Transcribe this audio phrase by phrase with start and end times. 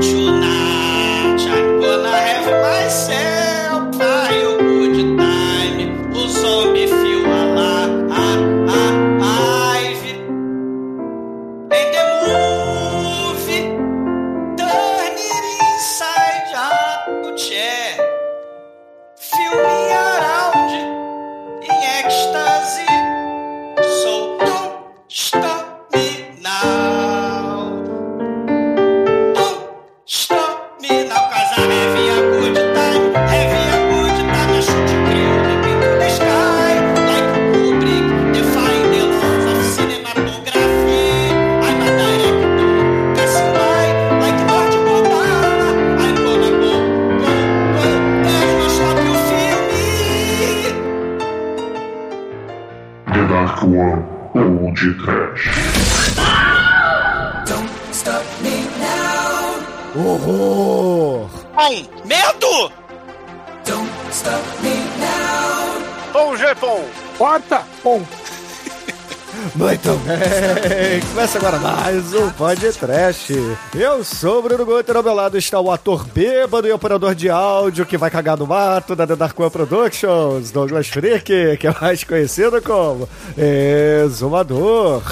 [0.00, 3.39] Tonight I'm gonna have myself
[72.00, 73.28] mais um Pod Trash.
[73.74, 77.28] Eu sou o Bruno Guter, ao meu lado está o ator bêbado e operador de
[77.28, 81.74] áudio que vai cagar no mato da The Dark One Productions, Douglas Freak, que é
[81.78, 83.06] mais conhecido como
[83.36, 85.02] Exumador.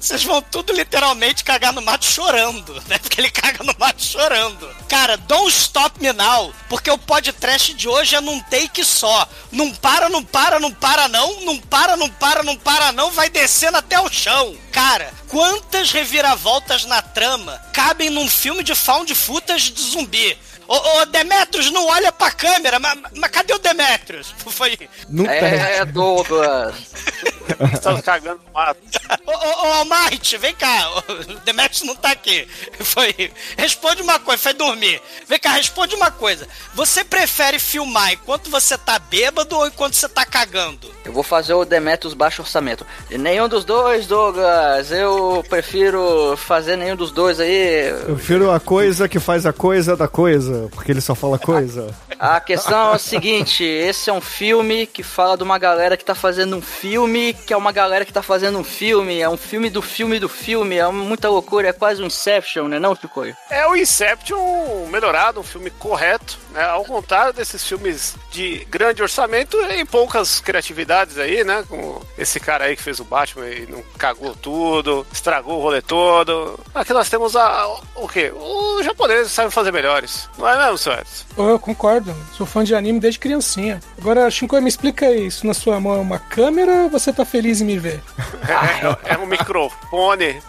[0.00, 2.98] Vocês vão tudo literalmente cagar no mato chorando, né?
[2.98, 4.68] Porque ele caga no mato chorando.
[4.92, 9.26] Cara, don't stop me now, porque o podcast de hoje é num take só.
[9.50, 13.30] Não para, não para, não para não, não para, não para, não para não, vai
[13.30, 14.54] descendo até o chão.
[14.70, 20.38] Cara, quantas reviravoltas na trama cabem num filme de found footage de zumbi?
[20.72, 24.34] Ô, ô Demetrius, não olha pra câmera, mas, mas cadê o Demetrius?
[24.48, 24.88] Foi...
[25.06, 25.34] Não tem.
[25.34, 26.74] É, Douglas.
[27.74, 28.80] Estamos cagando no mato.
[29.26, 30.90] Ô, ô, ô Almighty, vem cá.
[31.08, 32.48] O Demetrius não tá aqui.
[32.80, 33.32] Foi.
[33.56, 35.00] Responde uma coisa, foi dormir.
[35.28, 36.46] Vem cá, responde uma coisa.
[36.74, 40.90] Você prefere filmar enquanto você tá bêbado ou enquanto você tá cagando?
[41.04, 42.86] Eu vou fazer o Demetrius baixo orçamento.
[43.10, 44.90] E nenhum dos dois, Douglas.
[44.90, 47.90] Eu prefiro fazer nenhum dos dois aí.
[47.90, 51.94] Eu prefiro a coisa que faz a coisa da coisa, porque ele só fala coisa.
[52.18, 56.04] A questão é o seguinte: esse é um filme que fala de uma galera que
[56.04, 59.20] tá fazendo um filme, que é uma galera que tá fazendo um filme.
[59.20, 60.76] É um filme do filme do filme.
[60.76, 61.68] É muita loucura.
[61.68, 63.36] É quase um Inception, né, não, Chicoio?
[63.50, 66.64] É o Inception melhorado, um filme correto, né?
[66.64, 71.64] Ao contrário desses filmes de grande orçamento e poucas criatividades aí, né?
[71.68, 75.82] Como esse cara aí que fez o Batman e não cagou tudo, estragou o rolê
[75.82, 76.58] todo.
[76.74, 77.66] Aqui nós temos a.
[77.94, 78.32] o quê?
[78.34, 80.28] Os japoneses sabem fazer melhores.
[80.38, 81.24] Não é mesmo, seu Edson?
[81.38, 82.14] eu concordo.
[82.36, 83.80] Sou fã de anime desde criancinha.
[83.98, 85.46] Agora, Shinkoi, me explica isso.
[85.46, 88.00] Na sua mão é uma câmera ou você tá feliz em me ver?
[88.42, 90.42] É, é um microfone.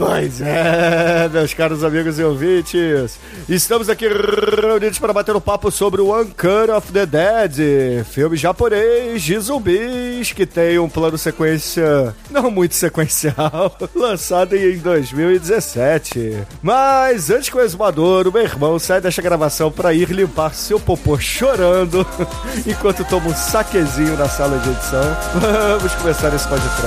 [0.00, 6.00] Pois é, meus caros amigos e ouvintes, estamos aqui reunidos para bater um papo sobre
[6.00, 12.50] o Uncut of the Dead, filme japonês de zumbis que tem um plano sequência não
[12.50, 16.46] muito sequencial, lançado em 2017.
[16.62, 20.80] Mas antes que o exumador, o meu irmão, saia desta gravação para ir limpar seu
[20.80, 22.06] popô chorando,
[22.66, 25.16] enquanto toma um saquezinho na sala de edição,
[25.78, 26.80] vamos começar esse podcast.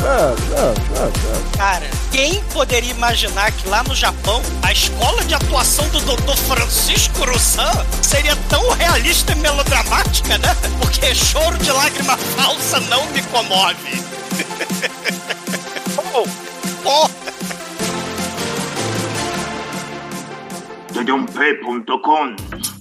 [0.00, 1.56] Vamos, vamos, vamos, vamos.
[1.58, 6.36] Cara, quem poderia imaginar que lá no Japão a escola de atuação do Dr.
[6.46, 10.56] Francisco Russan seria tão realista e melodramática, né?
[10.80, 14.04] Porque choro de lágrima falsa não me comove.
[16.86, 17.08] Oh,
[20.92, 22.73] Dedump.com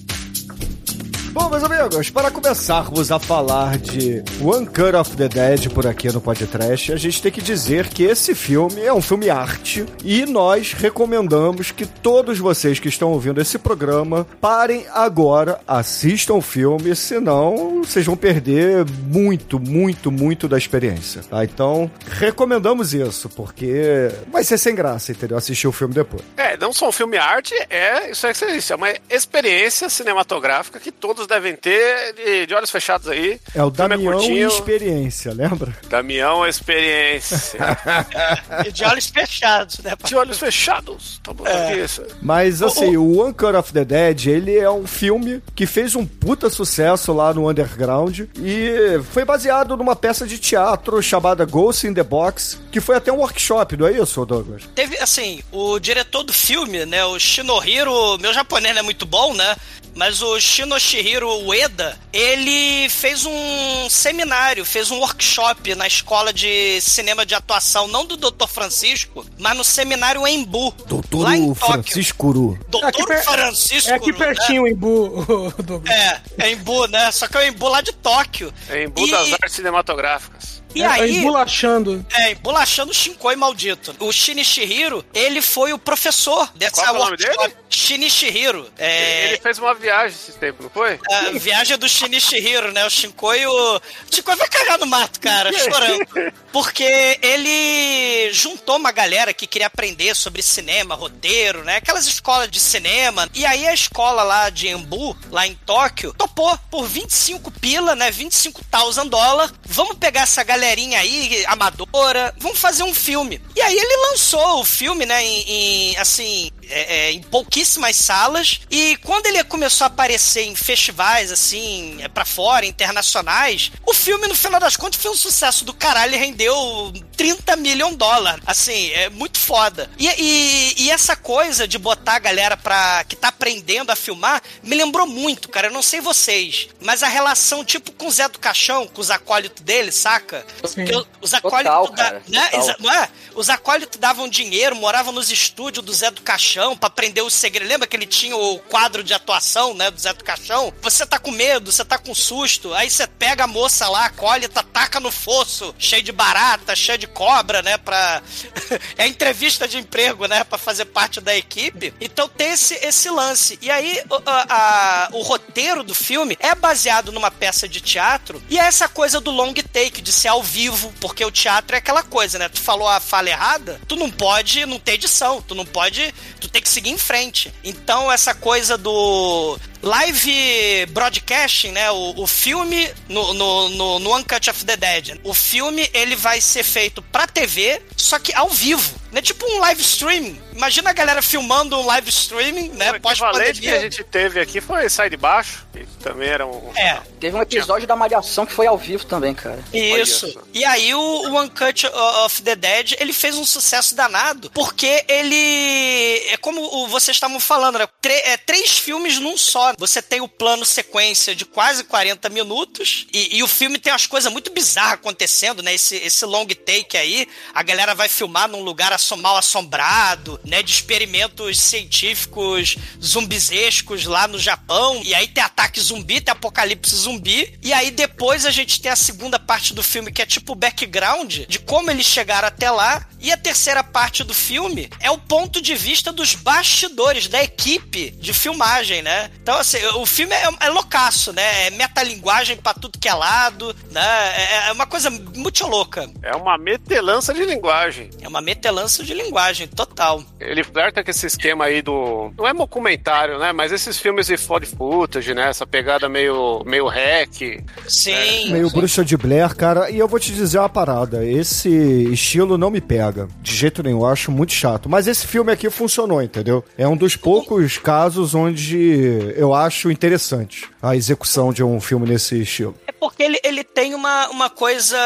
[1.34, 6.08] Bom, meus amigos, para começarmos a falar de One Cut of the Dead por aqui
[6.12, 10.28] no podcast, a gente tem que dizer que esse filme é um filme arte e
[10.28, 16.96] nós recomendamos que todos vocês que estão ouvindo esse programa parem agora, assistam o filme,
[16.96, 21.44] senão vocês vão perder muito, muito, muito da experiência, tá?
[21.44, 25.36] Então, recomendamos isso, porque vai ser sem graça, entendeu?
[25.36, 26.22] Assistir o filme depois.
[26.38, 30.92] É, não só um filme arte, é isso é disse, é uma experiência cinematográfica que
[30.92, 33.40] todos devem ter de, de olhos fechados aí.
[33.56, 34.48] É o filme Damião e curtinho.
[34.48, 35.76] Experiência, lembra?
[35.90, 37.60] Damião Experiência.
[38.66, 39.94] e de olhos fechados, né?
[40.04, 41.20] de olhos fechados.
[41.24, 41.78] Tá bom, É.
[41.78, 42.04] isso.
[42.22, 46.06] Mas assim, o One Cut of the Dead, ele é um filme que fez um
[46.06, 51.94] puta sucesso lá no underground e foi baseado numa peça de teatro chamada Ghost in
[51.94, 54.64] the Box, que foi até um workshop, não é isso, Douglas?
[54.76, 59.34] Teve, assim, o diretor do filme, né, o Shinohiro, meu japonês não é muito bom,
[59.34, 59.56] né,
[59.96, 66.82] mas o Shinoshihiro Shinichiro Ueda, ele fez um seminário, fez um workshop na escola de
[66.82, 68.48] cinema de atuação, não do Dr.
[68.48, 70.72] Francisco, mas no seminário Embu.
[70.88, 71.84] Doutor lá em Tóquio.
[71.84, 72.60] Francisco Uru.
[72.68, 73.90] Doutor per- Francisco.
[73.92, 74.18] É aqui né?
[74.18, 75.94] pertinho, em Bu, Douglas.
[75.96, 77.12] É, é Embu, né?
[77.12, 78.52] Só que é o Embu lá de Tóquio.
[78.72, 80.64] Em Bu E- das Artes Cinematográficas.
[80.76, 82.04] E É, aí, Embolachando.
[82.12, 83.96] é, embolachando o Shinkoi maldito.
[84.00, 87.54] O Shinichiro, ele foi o professor dessa Qual é o nome dele?
[87.76, 88.70] Shinichiro.
[88.78, 91.00] É, Ele fez uma viagem esse tempo, não foi?
[91.12, 92.86] a viagem do Shinichiro, né?
[92.86, 93.76] O Shinkoi, o...
[93.78, 93.82] o
[94.12, 96.06] Shinkoi vai cagar no mato, cara, chorando.
[96.52, 101.78] Porque ele juntou uma galera que queria aprender sobre cinema, roteiro, né?
[101.78, 103.28] Aquelas escolas de cinema.
[103.34, 108.12] E aí a escola lá de Embu, lá em Tóquio, topou por 25 pila, né?
[108.12, 109.54] 25 thousand dólares.
[109.66, 113.42] Vamos pegar essa galerinha aí, amadora, vamos fazer um filme.
[113.56, 115.24] E aí ele lançou o filme, né?
[115.24, 118.62] Em, em, assim, é, é, em pouquíssimas salas.
[118.70, 124.28] E quando ele começou a aparecer em festivais, assim, é, pra fora, internacionais, o filme,
[124.28, 128.42] no final das contas, foi um sucesso do caralho e rendeu 30 milhões de dólares.
[128.46, 129.90] Assim, é muito foda.
[129.98, 134.42] E, e, e essa coisa de botar a galera pra, que tá aprendendo a filmar
[134.62, 135.68] me lembrou muito, cara.
[135.68, 139.12] Eu não sei vocês, mas a relação, tipo, com o Zé do Caixão, com os
[139.12, 140.46] acólitos dele, saca?
[140.66, 140.84] Sim.
[141.22, 141.96] Os Total, acólitos.
[141.96, 142.48] da- cara, né?
[142.50, 142.76] total.
[142.80, 143.10] Não é?
[143.36, 147.68] Os acólitos davam dinheiro, moravam nos estúdios do Zé do Caixão pra aprender os segredos.
[147.70, 150.74] Lembra que ele tinha o quadro de atuação, né, do Zé do Caixão?
[150.82, 154.62] Você tá com medo, você tá com susto, aí você pega a moça lá, acólita,
[154.64, 158.22] taca no fosso, cheio de barata, cheio de cobra, né, pra...
[158.98, 161.94] é entrevista de emprego, né, pra fazer parte da equipe.
[162.00, 163.58] Então tem esse, esse lance.
[163.62, 168.42] E aí o, a- a- o roteiro do filme é baseado numa peça de teatro
[168.50, 171.80] e é essa coisa do long take, de ser ao vivo, porque o teatro é
[171.80, 172.50] aquela coisa, né?
[172.50, 176.14] Tu falou a fala errada, tu não pode não ter edição, tu não pode,
[176.44, 177.54] tu tem que seguir em frente.
[177.64, 181.92] Então essa coisa do live broadcasting, né?
[181.92, 185.20] O, o filme no, no, no, no Uncut of the Dead.
[185.24, 189.04] O filme ele vai ser feito pra TV, só que ao vivo.
[189.12, 189.22] Né?
[189.22, 190.42] Tipo um live streaming.
[190.56, 192.92] Imagina a galera filmando um live streaming, né?
[192.92, 196.72] o equivalente que a gente teve aqui foi Sai de Baixo, que também era um...
[196.76, 199.64] É, Teve um episódio da Malhação que foi ao vivo também, cara.
[199.72, 200.32] Isso.
[200.32, 200.40] Só.
[200.52, 201.86] E aí o, o Uncut
[202.26, 207.78] of the Dead, ele fez um sucesso danado, porque ele é como vocês estavam falando,
[207.78, 207.88] né?
[208.02, 209.73] Tre- é, três filmes num só.
[209.78, 214.06] Você tem o plano sequência de quase 40 minutos e, e o filme tem umas
[214.06, 215.74] coisas muito bizarras acontecendo, né?
[215.74, 220.62] Esse, esse long take aí, a galera vai filmar num lugar mal assombrado, né?
[220.62, 225.02] De experimentos científicos zumbizescos lá no Japão.
[225.04, 227.58] E aí tem ataque zumbi, tem apocalipse zumbi.
[227.62, 230.56] E aí depois a gente tem a segunda parte do filme, que é tipo o
[230.56, 233.08] background de como eles chegaram até lá.
[233.20, 238.12] E a terceira parte do filme é o ponto de vista dos bastidores, da equipe
[238.12, 239.32] de filmagem, né?
[239.42, 241.68] Então, assim, o filme é, é loucaço, né?
[241.68, 244.02] É metalinguagem pra tudo que é lado, né?
[244.36, 246.10] É, é uma coisa muito louca.
[246.22, 248.10] É uma metelança de linguagem.
[248.22, 250.24] É uma metelança de linguagem, total.
[250.40, 252.32] Ele flerta com esse esquema aí do.
[252.38, 253.52] Não é documentário, né?
[253.54, 255.50] Mas esses filmes de found footage, né?
[255.50, 257.64] Essa pegada meio, meio hack.
[257.88, 258.52] Sim.
[258.52, 259.90] Meio bruxa de Blair, cara.
[259.90, 261.26] E eu vou te dizer uma parada.
[261.26, 261.70] Esse
[262.12, 263.28] estilo não me pega.
[263.42, 264.00] De jeito nenhum.
[264.00, 264.90] Eu acho muito chato.
[264.90, 266.64] Mas esse filme aqui funcionou, entendeu?
[266.78, 272.42] É um dos poucos casos onde eu acho interessante a execução de um filme nesse
[272.42, 272.76] estilo.
[273.06, 274.98] É porque ele, ele tem uma, uma coisa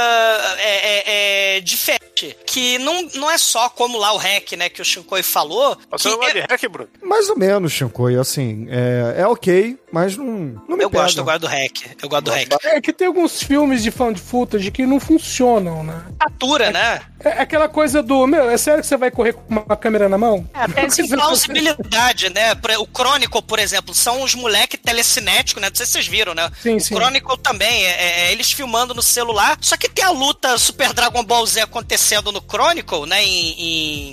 [0.59, 2.35] é, é, é, diferente.
[2.45, 5.77] Que não, não é só como lá o hack, né, que o Shinkoi falou.
[5.91, 6.89] Você que não gosta é- de hack, Bruno?
[7.03, 8.15] Mais ou menos, Shinkoi.
[8.17, 10.25] Assim, é, é ok, mas não,
[10.68, 11.04] não me eu pega.
[11.04, 11.95] gosto, eu gosto do hack.
[12.01, 12.47] Eu gosto do hack.
[12.63, 16.04] É que tem alguns filmes de found footage que não funcionam, né?
[16.19, 17.01] Atura, né?
[17.19, 20.18] É aquela coisa do, meu, é sério que você vai correr com uma câmera na
[20.18, 20.47] mão?
[20.54, 22.54] É, tem plausibilidade, né?
[22.80, 25.69] O Chronicle, por exemplo, são uns moleque telecinético, né?
[25.69, 26.49] Não sei se vocês viram, né?
[26.61, 26.95] Sim, o sim.
[26.95, 31.23] Chronicle também, é, é eles filmando no celular, só que tem a luta Super Dragon
[31.23, 33.23] Ball Z acontecendo no Chronicle, né?
[33.23, 33.61] Em,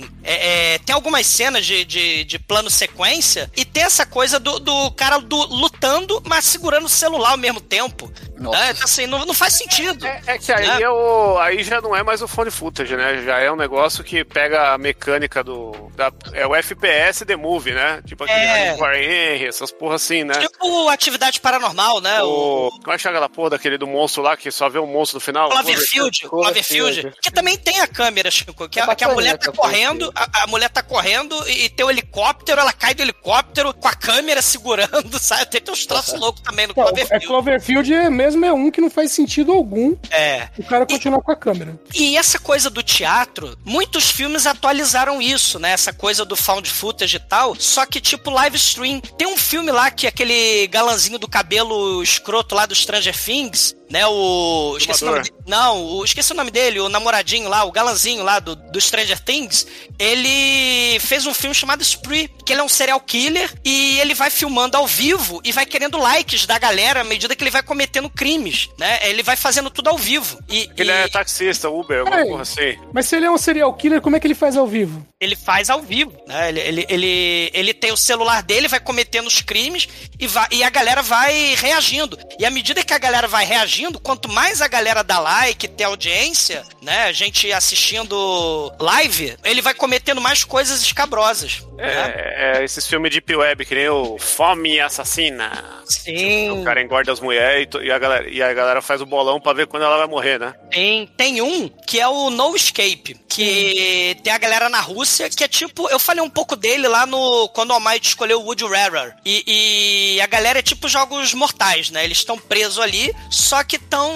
[0.01, 4.39] em- é, é, tem algumas cenas de, de, de plano sequência e tem essa coisa
[4.39, 8.11] do, do cara do, lutando, mas segurando o celular ao mesmo tempo.
[8.37, 8.59] Nossa.
[8.59, 8.71] Né?
[8.71, 10.05] Então, assim, não, não faz sentido.
[10.05, 10.81] É, é que aí, Né?
[10.81, 13.23] é o, aí já não é mais o phone footage, né?
[13.23, 15.71] Já é um negócio que pega a mecânica do.
[15.95, 18.01] Da, é o FPS The Movie, né?
[18.05, 18.75] Tipo aquele É.
[18.77, 20.33] Warren Henry, essas porra assim, né?
[20.35, 22.21] Tipo atividade paranormal, né?
[22.23, 24.79] O, O, como é que chama aquela porra daquele do monstro lá que só vê
[24.79, 25.49] o monstro no final?
[25.49, 26.93] Cloverfield, Cloverfield.
[27.01, 29.57] Cloverfield, que também tem a câmera, Chico, que, É a, que a mulher tá Cloverfield.
[29.57, 33.73] correndo, a, a mulher tá correndo e, e tem o helicóptero, ela cai do helicóptero
[33.73, 35.45] com a câmera segurando, sabe?
[35.47, 37.27] Tem, tem uns troços loucos também no Não, é Cloverfield.
[37.27, 40.49] Cloverfield é mesmo é um que não faz sentido algum É.
[40.57, 41.79] o cara continuar com a câmera.
[41.93, 45.71] E essa coisa do teatro, muitos filmes atualizaram isso, né?
[45.71, 48.99] Essa coisa do found footage e tal, só que tipo live stream.
[49.17, 54.05] Tem um filme lá que aquele galanzinho do cabelo escroto lá do Stranger Things, né?
[54.07, 54.75] O.
[54.77, 55.35] Esqueci o nome dele.
[55.47, 56.05] Não, o...
[56.05, 59.67] esqueci o nome dele, o namoradinho lá, o galanzinho lá do, do Stranger Things.
[59.99, 64.29] Ele fez um filme chamado Spree, que ele é um serial killer e ele vai
[64.29, 68.09] filmando ao vivo e vai querendo likes da galera à medida que ele vai cometendo
[68.09, 68.99] crimes, né?
[69.09, 70.39] Ele vai fazendo tudo ao vivo.
[70.49, 72.77] E, Ele e é taxista, Uber, alguma porra assim.
[72.93, 75.05] Mas se ele é um serial killer, como é que ele faz ao vivo?
[75.19, 76.49] ele faz ao vivo, né?
[76.49, 79.87] Ele, ele, ele, ele tem o celular dele, vai cometendo os crimes
[80.19, 82.17] e, vai, e a galera vai reagindo.
[82.37, 85.85] E à medida que a galera vai reagindo, quanto mais a galera dá like, tem
[85.85, 87.03] audiência, né?
[87.05, 91.65] A gente assistindo live, ele vai cometendo mais coisas escabrosas.
[91.75, 92.13] né?
[92.15, 95.81] É, é esses filmes de Deep Web, que nem o Fome Assassina.
[95.85, 96.51] Sim.
[96.51, 99.39] O cara engorda as mulheres e, e a galera, e a galera faz o bolão
[99.39, 100.53] pra ver quando ela vai morrer, né?
[100.71, 105.43] Tem, tem um que é o No Escape, que tem a galera na Rússia, que
[105.43, 108.63] é tipo, eu falei um pouco dele lá no quando o Almighty escolheu o Woody
[108.65, 109.13] Rarer.
[109.25, 112.05] E, e a galera é tipo jogos mortais, né?
[112.05, 114.09] Eles estão presos ali, só que estão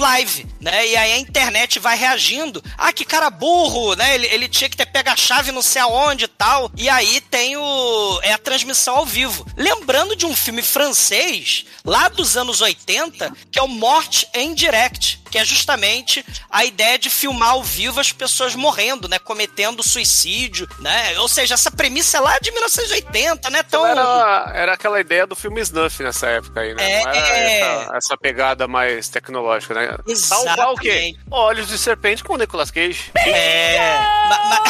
[0.00, 0.86] live, né?
[0.86, 2.62] E aí a internet vai reagindo.
[2.76, 4.16] Ah, que cara burro, né?
[4.16, 6.70] Ele, ele tinha que ter pego a chave não sei aonde e tal.
[6.76, 8.20] E aí tem o.
[8.22, 9.46] É a transmissão ao vivo.
[9.56, 15.21] Lembrando de um filme francês, lá dos anos 80, que é o Morte em Direct
[15.32, 20.68] que é justamente a ideia de filmar ao vivo as pessoas morrendo, né, cometendo suicídio,
[20.78, 21.18] né?
[21.18, 23.62] Ou seja, essa premissa é lá de 1980, né?
[23.62, 26.92] Tão Era, era aquela ideia do filme Snuff nessa época aí, né?
[26.92, 27.60] É, Não era é.
[27.60, 29.96] essa, essa pegada mais tecnológica, né?
[30.06, 30.54] Exatamente.
[30.56, 31.14] qual o quê?
[31.30, 33.10] Olhos de serpente com o Nicolas Cage.
[33.16, 33.98] É.
[34.28, 34.62] ma- ma-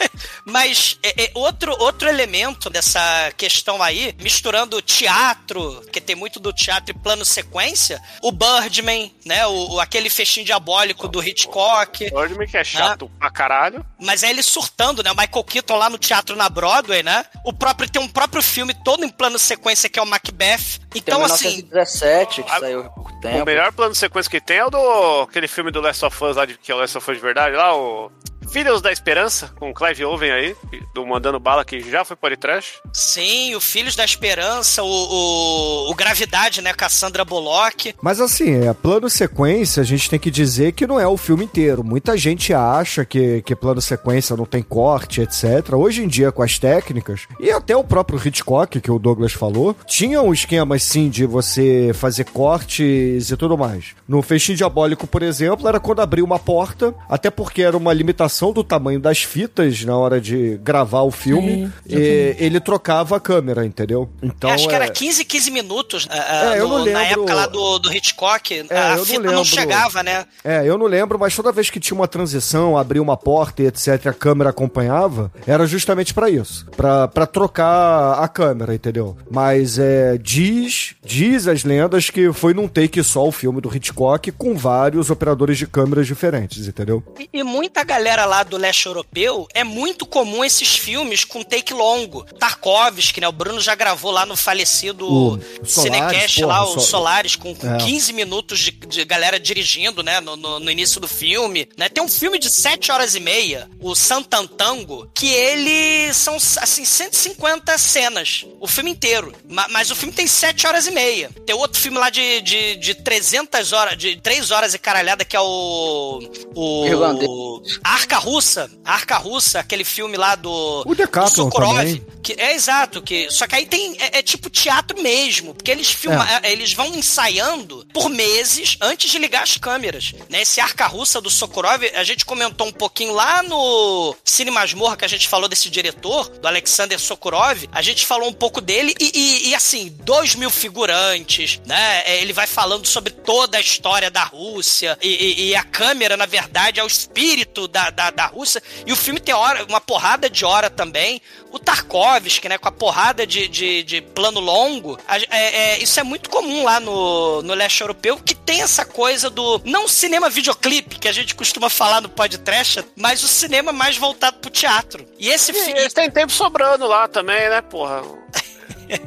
[0.44, 3.00] Mas é, é, outro, outro elemento dessa
[3.36, 9.46] questão aí, misturando teatro, que tem muito do teatro e plano sequência, o Birdman, né?
[9.46, 12.10] O, o- aquele festim diabólico do Hitchcock.
[12.10, 13.84] Birdman que é chato pra caralho.
[13.98, 15.10] Mas é ele surtando, né?
[15.12, 17.24] O Michael Keaton lá no teatro na Broadway, né?
[17.44, 20.78] O próprio tem um próprio filme todo em plano sequência que é o Macbeth.
[20.90, 23.44] Tem Então, o assim, 1917, que Ah, saiu há pouco O tempo.
[23.44, 26.46] melhor plano sequência que tem é o do aquele filme do Last of Us lá,
[26.46, 28.10] de, que é o Last of Us de verdade, lá, o
[28.50, 30.56] Filhos da Esperança, com o Clive Owen aí,
[30.92, 32.80] do Mandando Bala, que já foi podcast.
[32.92, 36.74] sim, o Filhos da Esperança, o, o, o Gravidade, né?
[36.74, 37.94] Com a Sandra Bullock.
[38.02, 41.44] Mas assim, é, plano sequência, a gente tem que dizer que não é o filme
[41.44, 41.84] inteiro.
[41.84, 45.72] Muita gente acha que, que plano sequência não tem corte, etc.
[45.74, 49.76] Hoje em dia, com as técnicas, e até o próprio Hitchcock, que o Douglas falou,
[49.86, 53.94] tinha um esquema assim de você fazer cortes e tudo mais.
[54.08, 58.39] No Festim Diabólico, por exemplo, era quando abria uma porta, até porque era uma limitação
[58.52, 63.66] do tamanho das fitas na hora de gravar o filme, e ele trocava a câmera,
[63.66, 64.08] entendeu?
[64.22, 66.14] Então, acho que é- era 15, 15 minutos ah,
[66.48, 68.66] ah, É, eu no- não na lembro- época lá do, do Hitchcock.
[68.70, 69.44] É, a eu não fita não, lembro.
[69.44, 70.24] chegava, né?
[70.42, 73.66] É, eu não lembro, mas toda vez que tinha uma transição, abria uma porta e
[73.66, 79.16] etc, a câmera acompanhava, era justamente pra isso, Pra pra trocar a câmera, entendeu?
[79.30, 84.30] Mas é diz, diz as lendas que foi num take só o filme do Hitchcock
[84.32, 87.02] com vários operadores de câmeras diferentes, entendeu?
[87.18, 91.74] E, e muita galera lá do leste europeu é muito comum esses filmes com take
[91.74, 92.24] longo.
[92.38, 93.28] Tarkovsky, né?
[93.28, 97.54] O Bruno já gravou lá no falecido O Cinecast porra, lá, o Sol- Solaris, com,
[97.54, 97.78] com É.
[97.78, 100.20] 15 minutos de, de galera dirigindo, né?
[100.20, 101.68] No, no- no início do filme.
[101.76, 101.88] Né?
[101.88, 107.76] Tem um filme de 7 horas e meia, o Santantango, que ele são, assim, 150
[107.78, 108.46] cenas.
[108.60, 109.32] O filme inteiro.
[109.48, 111.30] Ma- Mas, o filme tem 7 horas e meia.
[111.46, 115.36] Tem outro filme lá de, de, de 300 horas, de 3 horas e caralhada, que
[115.36, 116.20] é o...
[116.54, 116.86] O...
[116.86, 117.80] Irlandês.
[117.82, 118.70] Arca Russa.
[118.84, 120.84] A Arca Russa, aquele filme lá do...
[120.86, 121.76] O Decathlon do Sokurov.
[121.76, 122.06] também.
[122.22, 125.90] Que, é exato, que só que aí tem é, é tipo teatro mesmo, porque eles
[125.90, 130.12] filmam, é, eles vão ensaiando por meses antes de ligar as câmeras.
[130.28, 130.42] Né?
[130.42, 135.04] Esse Arca Russa do Sokurov, a gente comentou um pouquinho lá no Cine Masmorra que
[135.04, 139.10] a gente falou desse diretor, do Alexander Sokurov, a gente falou um pouco dele e,
[139.14, 142.02] e- e, assim, dois mil figurantes, né?
[142.04, 146.16] É, Ele vai falando sobre toda a história da Rússia e, e- e a câmera,
[146.16, 148.62] na verdade, é o espírito da, da, da Rússia.
[148.86, 151.20] E o filme tem hora, uma porrada de hora também.
[151.52, 156.02] O Tarkovsky, né, com a porrada de, de, de plano longo, é- é, isso é
[156.02, 160.98] muito comum lá no, no leste europeu, que tem essa coisa do, não cinema videoclipe,
[160.98, 165.06] que a gente costuma falar no podcast, mas o cinema mais voltado pro teatro.
[165.18, 165.80] E esse E filme...
[165.80, 168.02] eles têm tempo sobrando lá também, né, porra?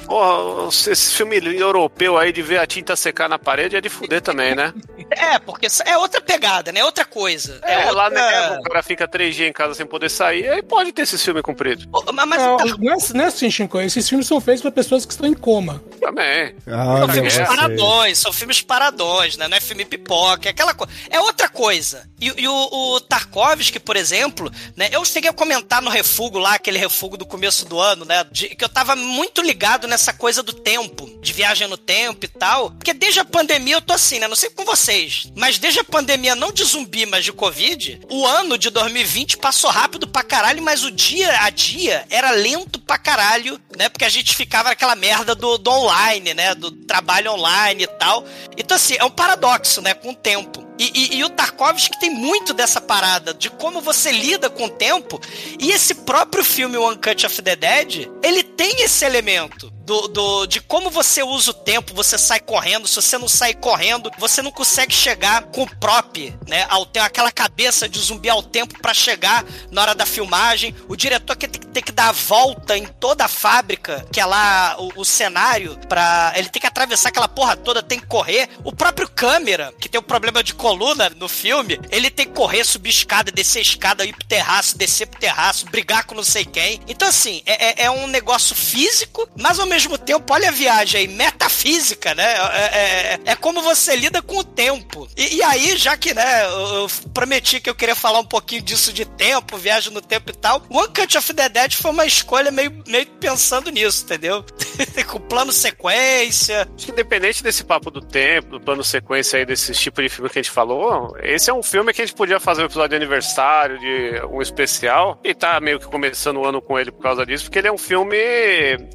[0.06, 4.22] Porra, esse filme europeu aí de ver a tinta secar na parede é de fuder
[4.22, 4.74] também, né?
[5.10, 6.80] É, porque é outra pegada, né?
[6.80, 7.60] É outra coisa.
[7.64, 7.92] É, outra...
[7.92, 11.04] lá neva, o cara fica três dias em casa sem poder sair, aí pode ter
[11.04, 11.88] esse filme comprido.
[12.14, 13.80] Mas, mas Não, não é, não é assim, Shinko.
[13.82, 15.82] Esses filmes são feitos para pessoas que estão em coma.
[16.04, 16.56] Também.
[16.68, 19.48] Ah, São filmes paradões, são filmes paradões, né?
[19.48, 20.92] Não é filme pipoca, é aquela coisa.
[21.10, 22.10] É outra coisa.
[22.20, 22.54] E, e o,
[22.96, 24.90] o Tarkovsky, por exemplo, né?
[24.92, 28.26] Eu cheguei a comentar no refugo lá, aquele refugo do começo do ano, né?
[28.32, 32.28] de- que eu tava muito ligado nessa coisa do tempo, de viagem no tempo e
[32.28, 32.72] tal.
[32.72, 34.28] Porque desde a pandemia eu tô assim, né?
[34.28, 38.26] Não sei com vocês, mas desde a pandemia, não de zumbi, mas de Covid, o
[38.26, 42.98] ano de 2020 passou rápido pra caralho, mas o dia a dia era lento pra
[42.98, 43.90] caralho, né?
[43.90, 45.93] Porque a gente ficava naquela merda do, do online,
[46.34, 46.56] né?
[46.56, 48.26] Do trabalho online e tal.
[48.58, 49.94] Então, assim, é um paradoxo, né?
[49.94, 50.64] Com o tempo.
[50.80, 54.70] E, e- e o Tarkovsky tem muito dessa parada de como você lida com o
[54.70, 55.22] tempo.
[55.60, 59.72] E esse próprio filme, One Cut of the Dead, ele tem esse elemento.
[59.86, 63.54] Do, do- de como você usa o tempo, você sai correndo, se você não sai
[63.54, 66.66] correndo, você não consegue chegar com o prop, né?
[66.70, 70.74] Ao tempo, aquela cabeça de zumbi ao tempo pra chegar na hora da filmagem.
[70.88, 74.22] O diretor que tem, que- tem que dar a volta em toda a fábrica, que
[74.22, 76.32] é lá o, o cenário, pra.
[76.38, 78.50] Ele tem que atravessar aquela porra toda, tem que correr.
[78.64, 82.64] O próprio câmera, que tem um problema de coluna no filme, ele tem que correr,
[82.64, 86.80] subir escada, descer escada, ir pro terraço, descer pro terraço, brigar com não sei quem.
[86.88, 91.02] Então, assim, é, é- é um negócio físico, mas ao mesmo tempo, olha a viagem
[91.02, 92.24] aí, metafísica, né?
[92.54, 95.08] É, é- é como você lida com o tempo.
[95.18, 98.94] E, e aí, já que, né, eu, prometi que eu queria falar um pouquinho disso
[98.94, 102.52] de tempo, viagem no tempo e tal, One Cut of the Dead foi uma escolha
[102.52, 104.46] meio, meio pensando nisso, entendeu?
[105.10, 106.68] com plano sequência.
[106.76, 110.30] Acho que independente desse papo do tempo, do plano sequência aí, desse tipo de filme
[110.30, 112.90] que a gente falou, esse é um filme que a gente podia fazer um episódio
[112.90, 117.02] de aniversário, de um especial, e tá meio que começando o ano com ele por
[117.02, 118.16] causa disso, porque ele é um filme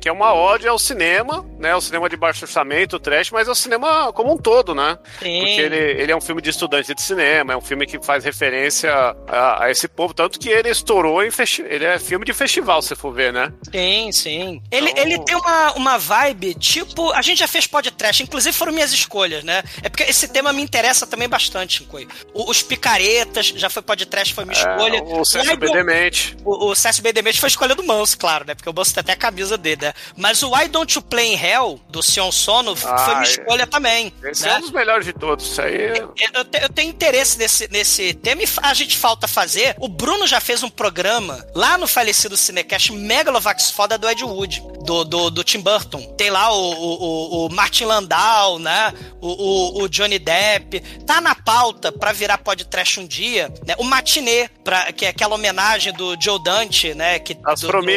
[0.00, 0.32] que é uma
[0.68, 1.74] ode ao cinema, né?
[1.74, 4.98] O cinema de baixo orçamento, trash, mas é o cinema como um todo, né?
[5.20, 5.38] Sim.
[5.40, 8.22] Porque ele, ele é um filme de estudante de cinema, é um filme que faz
[8.24, 8.92] referência
[9.26, 11.30] a, a esse povo, tanto que ele estourou em
[11.68, 13.52] ele é filme de festival, se for ver, né?
[13.72, 14.62] Sim, sim.
[14.70, 17.10] Ele, Então- ele tem uma, uma vibe, tipo.
[17.12, 19.62] A gente já fez podcast, inclusive foram minhas escolhas, né?
[19.82, 21.88] É porque esse tema me interessa também bastante.
[22.34, 24.98] O- Os picaretas, já foi podcast, foi minha escolha.
[24.98, 26.36] É, o César Why Don't- Bedemente.
[26.44, 27.12] O, o B.
[27.12, 28.54] Demente foi escolha do Manso, claro, né?
[28.54, 29.92] Porque o Manso tem até a camisa dele, né?
[30.16, 33.22] Mas o Why Don't You Play in Hell, do Sion Sono, foi Ah, minha é.
[33.24, 34.12] escolha também.
[34.24, 34.50] Esse né?
[34.54, 35.46] é um dos melhores de todos.
[35.46, 35.74] Isso aí.
[35.76, 39.76] é- Eu, eu tenho interesse nesse, nesse tema e a gente falta fazer.
[39.78, 44.62] O Bruno já fez um programa lá no falecido Cinecast Megalovax foda do Ed Wood,
[44.84, 46.00] do, do, do Tim Burton.
[46.16, 48.92] Tem lá o, o, o- Martin Landau, né?
[49.20, 50.80] O, o, o Johnny Depp.
[51.06, 53.74] Tá na pauta pra virar podcast um dia, né?
[53.78, 57.18] O Matinê, pra, que é aquela homenagem do Joe Dante, né?
[57.18, 57.88] Que, As do- do-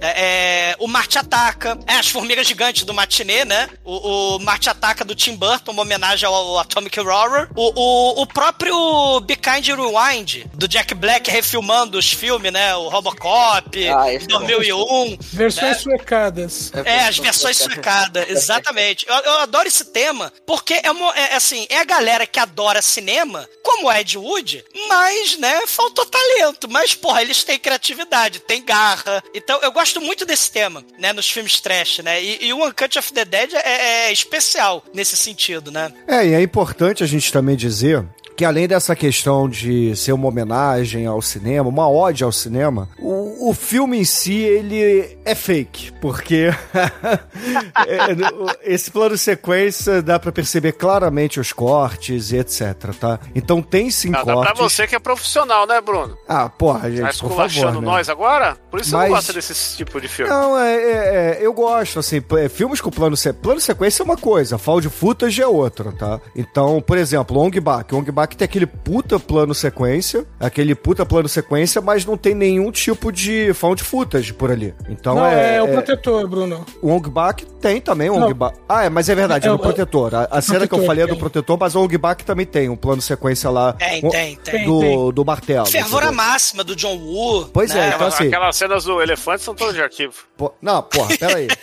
[0.00, 1.78] é, é, o Marte Ataca.
[1.86, 3.68] É, as formigas gigantes do Matinê, né?
[3.84, 7.48] O, o Marte Ataca do Tim Burton, uma homenagem ao, ao Atomic Horror.
[7.54, 12.76] O, o, o próprio Be Kind Rewind, do Jack Black refilmando os filmes, né?
[12.76, 14.46] O Robocop, Ah, esse é bom.
[14.46, 15.18] 2001.
[15.20, 16.70] Versões suecadas.
[16.84, 19.04] É, as versões suecadas, exatamente.
[19.08, 22.80] Eu, eu adoro esse tema, porque é, uma, é, assim, é a galera que adora
[22.80, 26.68] cinema, como Ed Wood, mas, né, faltou talento.
[26.70, 29.22] Mas, porra, eles têm criatividade, têm garra.
[29.34, 32.22] Então, eu gosto muito desse tema, né, nos filmes trash, né?
[32.22, 35.92] E, e o Uncut of the Dead é, é especial nesse sentido, né?
[36.06, 38.04] É, e é importante a gente também dizer
[38.36, 43.48] que além dessa questão de ser uma homenagem ao cinema, uma ode ao cinema, o,
[43.50, 46.50] o filme em si, ele é fake, porque
[47.86, 53.18] é, esse plano sequência dá pra perceber claramente os cortes e etc, tá?
[53.34, 54.58] Então tem sim Ah, dá pra cortes.
[54.58, 56.16] você que é profissional, né, Bruno?
[56.28, 57.80] Ah, porra, gente, Tá por favor, né?
[57.80, 58.56] nós agora?
[58.70, 60.30] Por isso você Mas- não gosta desse tipo de filme.
[60.30, 63.32] Não, é, é- é, eu gosto, assim, é, filmes com plano, se...
[63.32, 66.20] plano sequência é uma coisa, found footage é outra, tá?
[66.34, 67.94] Então, por exemplo, Ong Bak.
[67.94, 72.72] Ong Bak tem aquele puta plano sequência, aquele puta plano sequência, mas não tem nenhum
[72.72, 74.74] tipo de found footage por ali.
[74.88, 75.56] Então Não, é...
[75.56, 76.64] é, o é- protetor, Bruno.
[76.80, 78.26] o Ong Bak tem também, o Não.
[78.28, 78.58] Ong Bak.
[78.66, 80.14] Ah, é, mas é verdade, é, É, o- protetor.
[80.14, 82.68] A, a cena que eu falei é do protetor, mas o Ong Bak também tem
[82.70, 83.74] um plano sequência lá.
[83.74, 84.64] Tem, o- tem, tem.
[84.64, 85.66] Do, Tem, do martelo.
[85.66, 86.24] Fervura entendeu?
[86.24, 87.50] máxima do John Woo.
[87.52, 87.92] Pois é, né?
[87.94, 90.14] então assim- Aquelas cenas do elefante são todas de arquivo.
[90.36, 91.48] Pô, não, porra, peraí.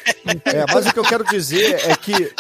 [0.46, 2.32] É, mas o que eu quero dizer é que.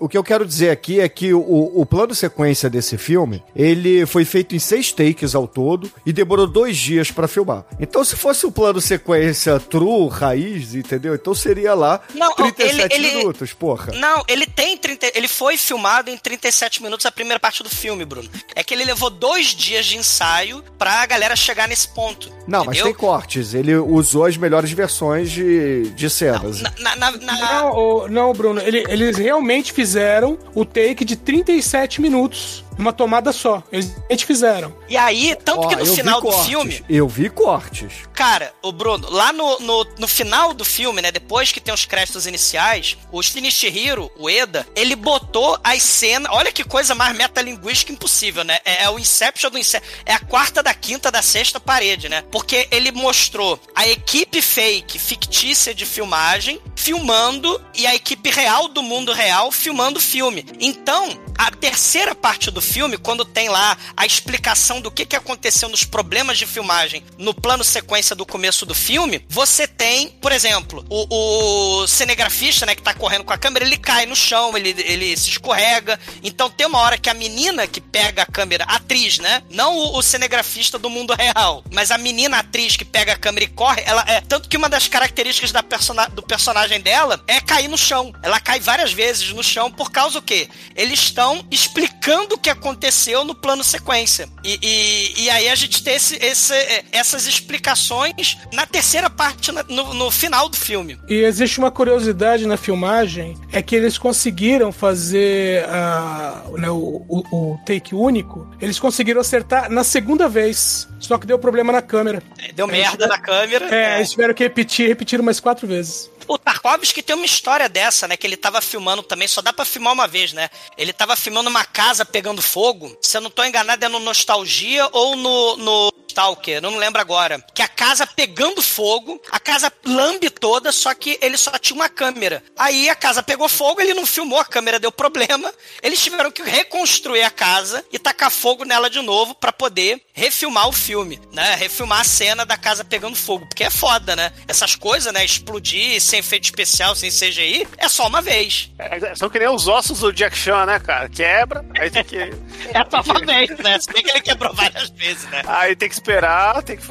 [0.00, 4.06] O que eu quero dizer aqui é que o, o plano sequência desse filme, ele
[4.06, 7.64] foi feito em seis takes ao todo e demorou dois dias pra filmar.
[7.80, 11.14] Então, se fosse o plano sequência true, raiz, entendeu?
[11.14, 13.92] Então seria lá Não, 37 ele- ele- minutos, porra.
[13.94, 18.04] Não, ele tem 30, ele foi filmado em 37 minutos a primeira parte do filme,
[18.04, 18.28] Bruno.
[18.54, 22.37] É que ele levou dois dias de ensaio pra galera chegar nesse ponto.
[22.48, 22.84] Não, mas entendeu?
[22.86, 23.52] tem cortes.
[23.54, 26.62] Ele usou as melhores versões de, de cenas.
[26.62, 31.14] Na, na, na- na- Não, o- não, Bruno, ele- eles realmente fizeram o take de
[31.14, 32.64] 37 minutos.
[32.78, 33.62] Numa tomada só.
[33.70, 34.74] Eles eles fizeram.
[34.88, 37.92] E aí, tanto Ó, que no final do cortes, filme, Eu vi cortes.
[38.14, 41.12] Cara, o Bruno, lá no, no, no final do filme, né?
[41.12, 46.32] Depois que tem os créditos iniciais, o Shinichihiro, o Eda, ele botou as cenas.
[46.32, 48.58] Olha que coisa mais metalinguística impossível, né?
[48.64, 49.90] É, é o Inception do Inception.
[50.06, 52.24] É a quarta da quinta da sexta parede, né?
[52.30, 58.82] Porque ele mostrou a equipe fake, fictícia de filmagem, filmando, e a equipe real do
[58.82, 60.46] mundo real filmando o filme.
[60.58, 65.68] Então, a terceira parte do filme, quando tem lá a explicação do que, que aconteceu
[65.68, 70.84] nos problemas de filmagem no plano sequência do começo do filme, você tem, por exemplo,
[70.88, 74.74] o, o cinegrafista, né, que tá correndo com a câmera, ele cai no chão, ele,
[74.78, 76.00] ele se escorrega.
[76.24, 79.42] Então tem uma hora que a menina que pega a câmera, a atriz, né?
[79.50, 83.44] Não o, o cinegrafista do mundo real, mas a menina atriz que pega a câmera
[83.44, 84.20] e corre, ela é.
[84.22, 88.12] Tanto que uma das características da persona, do personagem dela é cair no chão.
[88.22, 90.48] Ela cai várias vezes no chão por causa do quê?
[90.74, 94.28] Eles estão explicando o que aconteceu no plano sequência.
[94.44, 96.54] E, e, e aí a gente tem esse, esse,
[96.92, 100.98] essas explicações na terceira parte, no, no final do filme.
[101.08, 107.24] E existe uma curiosidade na filmagem, é que eles conseguiram fazer uh, né, o, o,
[107.32, 110.88] o take único, eles conseguiram acertar na segunda vez.
[110.98, 112.22] Só que deu problema na câmera.
[112.38, 113.74] É, deu merda na câmera.
[113.74, 116.10] É, eles tiveram que repetir, repetir umas quatro vezes.
[116.28, 118.16] O Tarkovsky tem uma história dessa, né?
[118.16, 120.50] Que ele tava filmando também, só dá pra filmar uma vez, né?
[120.76, 122.96] Ele tava filmando uma casa pegando fogo.
[123.00, 127.42] Se eu não tô enganado, é no Nostalgia ou no, no Stalker, não lembro agora.
[127.54, 131.88] Que a casa pegando fogo, a casa lambe toda, só que ele só tinha uma
[131.88, 132.42] câmera.
[132.56, 135.52] Aí a casa pegou fogo, ele não filmou, a câmera deu problema.
[135.80, 140.68] Eles tiveram que reconstruir a casa e tacar fogo nela de novo para poder refilmar
[140.68, 141.54] o filme, né?
[141.54, 144.32] Refilmar a cena da casa pegando fogo, porque é foda, né?
[144.48, 145.24] Essas coisas, né?
[145.24, 148.70] Explodir sem efeito especial, sem CGI, é só uma vez.
[148.78, 151.08] É, são que nem os ossos do Jack Chan, né, cara?
[151.08, 152.16] Quebra, aí tem que.
[152.74, 153.78] é só uma vez, né?
[153.78, 155.42] Se bem que ele quebrou várias vezes, né?
[155.46, 156.82] Aí tem que esperar, tem que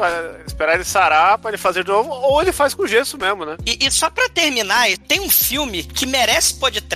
[0.48, 3.58] esperar ele sarar pra ele fazer de novo, ou ele faz com gesso mesmo, né?
[3.66, 6.87] E, e só pra terminar, tem um filme que merece podcast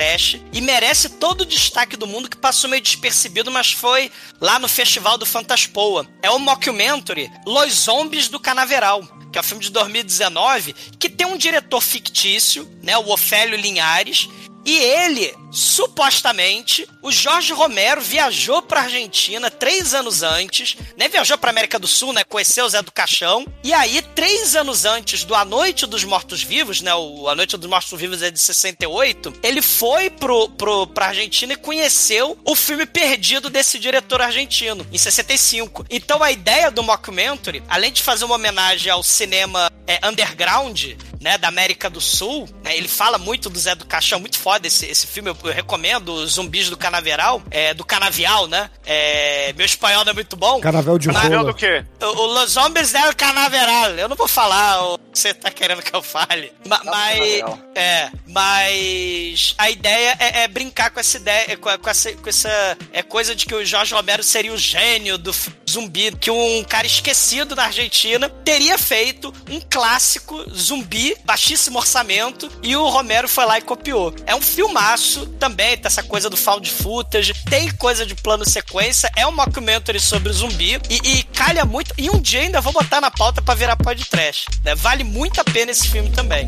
[0.51, 4.67] e merece todo o destaque do mundo que passou meio despercebido, mas foi lá no
[4.67, 6.07] Festival do Fantaspoa.
[6.21, 11.25] É o mockumentary Los Zombies do Canaveral que é um filme de 2019, que tem
[11.25, 14.27] um diretor fictício, né, o Ofélio Linhares,
[14.65, 21.07] e ele, supostamente, o Jorge Romero viajou pra Argentina três anos antes, né?
[21.07, 22.23] Viajou pra América do Sul, né?
[22.23, 23.45] Conheceu o Zé do Caixão.
[23.63, 26.93] E aí, três anos antes do A Noite dos Mortos-Vivos, né?
[26.95, 29.33] O A Noite dos Mortos-Vivos é de 68.
[29.43, 34.97] Ele foi pro, pro, pra Argentina e conheceu o filme perdido desse diretor argentino, em
[34.97, 35.85] 65.
[35.89, 41.37] Então, a ideia do mockumentary, além de fazer uma homenagem ao cinema é, underground, né,
[41.37, 44.85] da América do Sul, né, ele fala muito do Zé do Caixão, muito foda esse,
[44.85, 50.03] esse filme, eu, eu recomendo, Zumbis do Canaveral, é, do Canavial, né, é, meu espanhol
[50.05, 50.59] não é muito bom.
[50.59, 51.53] Canavel de Canavial rola.
[51.53, 51.83] do quê?
[52.01, 55.81] O, o Los Zombies del Canaveral, eu não vou falar o que você tá querendo
[55.81, 57.41] que eu fale, Ma, mas,
[57.75, 62.77] é, mas a ideia é, é brincar com essa ideia, com, com essa, com essa
[62.91, 65.33] é coisa de que o Jorge Romero seria o gênio do
[65.69, 72.75] zumbi, que um cara esquecido na Argentina teria feito um clássico zumbi, baixíssimo orçamento, e
[72.75, 74.13] o Romero foi lá e copiou.
[74.25, 79.11] É um filmaço também, tem essa coisa do found footage, tem coisa de plano sequência,
[79.15, 83.01] é um mockumentary sobre zumbi, e, e calha muito, e um dia ainda vou botar
[83.01, 84.47] na pauta pra virar podcast.
[84.63, 84.75] Né?
[84.75, 86.47] Vale muito a pena esse filme também.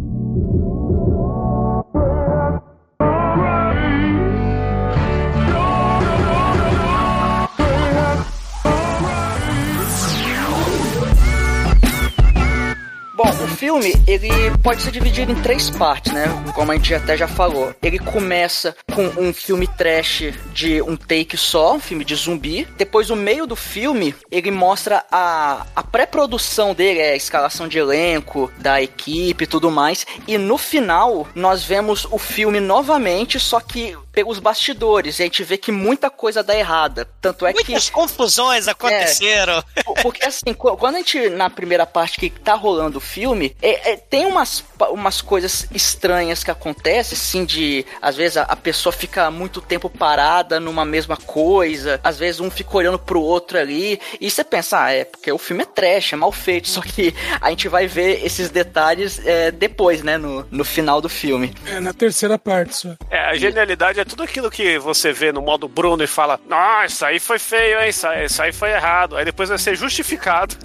[13.51, 14.29] filme, ele
[14.63, 16.25] pode ser dividido em três partes, né?
[16.53, 17.73] Como a gente até já falou.
[17.81, 22.67] Ele começa com um filme trash de um take só, um filme de zumbi.
[22.77, 28.51] Depois, o meio do filme, ele mostra a, a pré-produção dele, a escalação de elenco,
[28.57, 30.05] da equipe e tudo mais.
[30.27, 35.19] E no final, nós vemos o filme novamente, só que pelos bastidores.
[35.19, 37.07] E a gente vê que muita coisa dá errada.
[37.21, 37.63] Tanto é que...
[37.69, 39.63] Muitas confusões aconteceram.
[39.85, 43.55] Por- Porque assim, qu- quando a gente, na primeira parte que tá rolando o filme,
[43.61, 48.55] é, é, tem umas, umas coisas estranhas que acontecem, assim, de às vezes a, a
[48.55, 53.57] pessoa fica muito tempo parada numa mesma coisa, às vezes um fica olhando pro outro
[53.57, 56.81] ali, e você pensa, ah, é porque o filme é trash, é mal feito, só
[56.81, 61.53] que a gente vai ver esses detalhes é, depois, né, no, no final do filme.
[61.65, 62.95] É, na terceira parte só.
[63.09, 66.85] É, a genialidade é tudo aquilo que você vê no modo Bruno e fala: Nossa,
[66.85, 67.89] isso aí foi feio, hein?
[67.89, 69.15] Isso aí, isso aí foi errado.
[69.15, 70.55] Aí depois vai ser justificado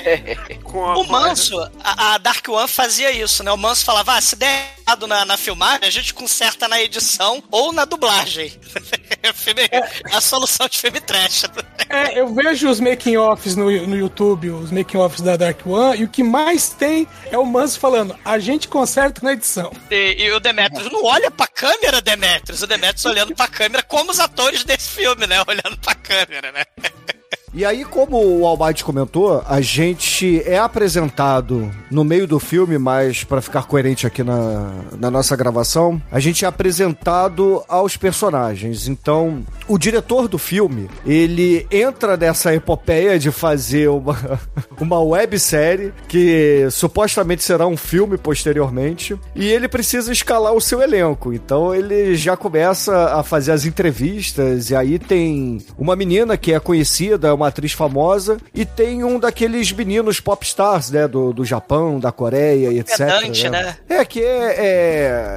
[0.62, 0.98] com a.
[0.98, 3.50] O Manso, a, a Dark One fazia isso, né?
[3.52, 7.42] O Manso falava, ah, se der errado na, na filmagem, a gente conserta na edição
[7.50, 8.52] ou na dublagem.
[9.34, 11.44] Filme- é a solução de filme trash.
[11.88, 16.08] É, eu vejo os making-offs no, no YouTube, os making-offs da Dark One, e o
[16.08, 19.72] que mais tem é o Manso falando, a gente conserta na edição.
[19.90, 22.62] E, e o Demetrius não olha pra câmera, Demetrius.
[22.62, 25.36] O Demetrius olhando pra câmera como os atores desse filme, né?
[25.46, 26.64] Olhando pra câmera, né?
[27.56, 33.22] E aí, como o Almighty comentou, a gente é apresentado no meio do filme, mas
[33.22, 38.88] para ficar coerente aqui na, na nossa gravação, a gente é apresentado aos personagens.
[38.88, 44.40] Então, o diretor do filme, ele entra nessa epopeia de fazer uma,
[44.80, 51.32] uma websérie que supostamente será um filme posteriormente, e ele precisa escalar o seu elenco.
[51.32, 56.58] Então, ele já começa a fazer as entrevistas, e aí tem uma menina que é
[56.58, 61.98] conhecida, é uma atriz famosa, e tem um daqueles meninos popstars, né, do, do Japão,
[61.98, 62.98] da Coreia e etc.
[62.98, 63.76] Pedante, né?
[63.88, 64.54] É, que é,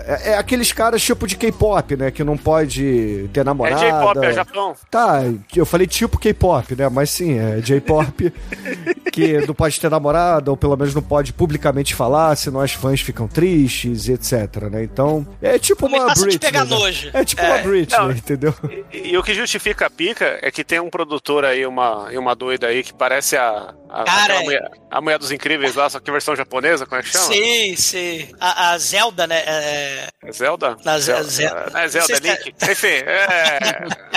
[0.07, 3.79] é, é aqueles caras tipo de K-pop, né, que não pode ter É namorada.
[3.79, 4.75] J-pop, é Japão.
[4.89, 5.21] Tá,
[5.55, 6.89] eu falei tipo K-pop, né?
[6.89, 8.33] Mas sim, é J-pop
[9.11, 13.01] que não pode ter namorada, ou pelo menos não pode publicamente falar, senão as fãs
[13.01, 14.83] ficam tristes, etc, né?
[14.83, 16.39] Então, é tipo é uma de Britney.
[16.39, 16.75] pegar né?
[16.75, 17.09] nojo.
[17.13, 18.11] É tipo É, uma Britney, não.
[18.11, 18.53] entendeu?
[18.91, 22.17] E, e o que justifica a pica é que tem um produtor aí, uma, e
[22.17, 23.73] uma doida aí, que parece a.
[23.89, 24.43] a, Cara, é.
[24.43, 27.25] mulher, a mulher dos incríveis lá, só que versão japonesa, como é que chama?
[27.25, 28.31] Sim, sim.
[28.39, 29.43] A, a Zelda, né?
[29.45, 30.77] é- É Zelda?
[30.83, 32.55] Na Ze- Zelda, é Zelda, é sei se Link.
[32.71, 33.59] Enfim, é,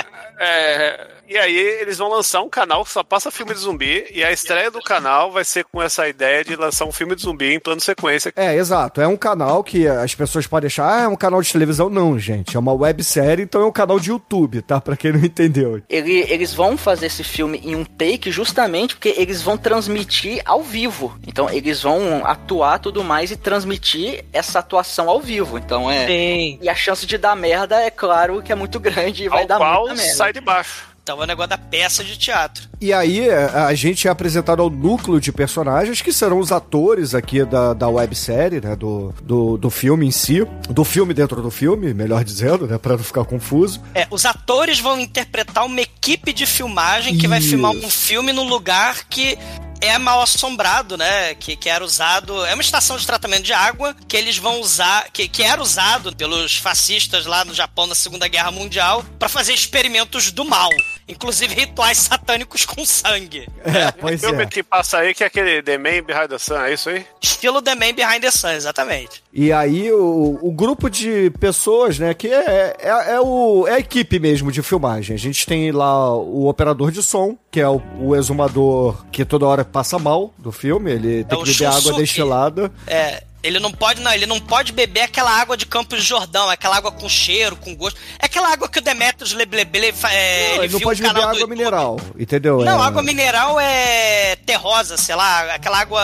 [0.41, 4.21] é, E aí eles vão lançar um canal que só passa filme de zumbi, e
[4.21, 7.53] a estreia do canal vai ser com essa ideia de lançar um filme de zumbi
[7.53, 8.33] em plano sequência.
[8.35, 8.99] É, exato.
[8.99, 11.89] É um canal que as pessoas podem achar, ah, é um canal de televisão.
[11.89, 12.57] Não, gente.
[12.57, 14.81] É uma websérie, então é um canal de YouTube, tá?
[14.81, 15.81] Pra quem não entendeu.
[15.89, 20.61] Ele- eles vão fazer esse filme em um take justamente porque eles vão transmitir ao
[20.61, 21.17] vivo.
[21.25, 25.57] Então eles vão atuar tudo mais e transmitir essa atuação ao vivo.
[25.57, 26.05] Então é.
[26.07, 26.59] Sim.
[26.61, 29.47] E a chance de dar merda é claro que é muito grande e vai Ao
[29.47, 30.13] dar qual muita merda.
[30.13, 30.91] sai de baixo.
[31.03, 32.69] Então é o negócio da peça de teatro.
[32.79, 37.43] E aí, a gente é apresentado ao núcleo de personagens que serão os atores aqui
[37.43, 38.75] da, da websérie, né?
[38.75, 40.45] Do, do, do filme em si.
[40.69, 42.77] Do filme dentro do filme, melhor dizendo, né?
[42.77, 43.81] Pra não ficar confuso.
[43.95, 47.49] É, os atores vão interpretar uma equipe de filmagem que vai Isso.
[47.49, 49.37] filmar um filme num lugar que
[49.81, 51.33] é mal assombrado, né?
[51.35, 52.45] Que, que era usado.
[52.45, 55.09] É uma estação de tratamento de água que eles vão usar.
[55.11, 59.53] Que, que era usado pelos fascistas lá no Japão na Segunda Guerra Mundial para fazer
[59.53, 60.69] experimentos do mal.
[61.07, 63.47] Inclusive rituais satânicos com sangue.
[63.63, 64.45] É, pois filme é.
[64.45, 67.05] que passa aí que é aquele The Man Behind the Sun, é isso aí?
[67.21, 69.23] Estilo The Man Behind the Sun, exatamente.
[69.33, 72.13] E aí, o, o grupo de pessoas, né?
[72.13, 75.15] Que é, é, é o, é a equipe mesmo de filmagem.
[75.15, 79.45] A gente tem lá o operador de som, que é o, o exumador que toda
[79.45, 80.91] hora passa mal do filme.
[80.91, 82.71] Ele tem É que beber água destilada.
[82.85, 86.49] É, ele não pode, não, ele não pode beber aquela água de Campos de Jordão,
[86.49, 87.99] aquela água com cheiro, com gosto.
[88.19, 91.47] É aquela água que o Demetrius Leblebele é, Não, ele não viu pode beber água
[91.47, 92.59] mineral, entendeu?
[92.63, 96.01] Não, É- água mineral é terrosa, sei lá, aquela água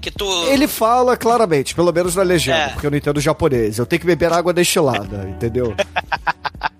[0.00, 0.26] que tu.
[0.48, 2.68] Ele fala claramente, pelo menos na legenda, É.
[2.70, 3.78] porque eu não entendo japonês.
[3.78, 5.74] Eu tenho que beber água destilada, entendeu?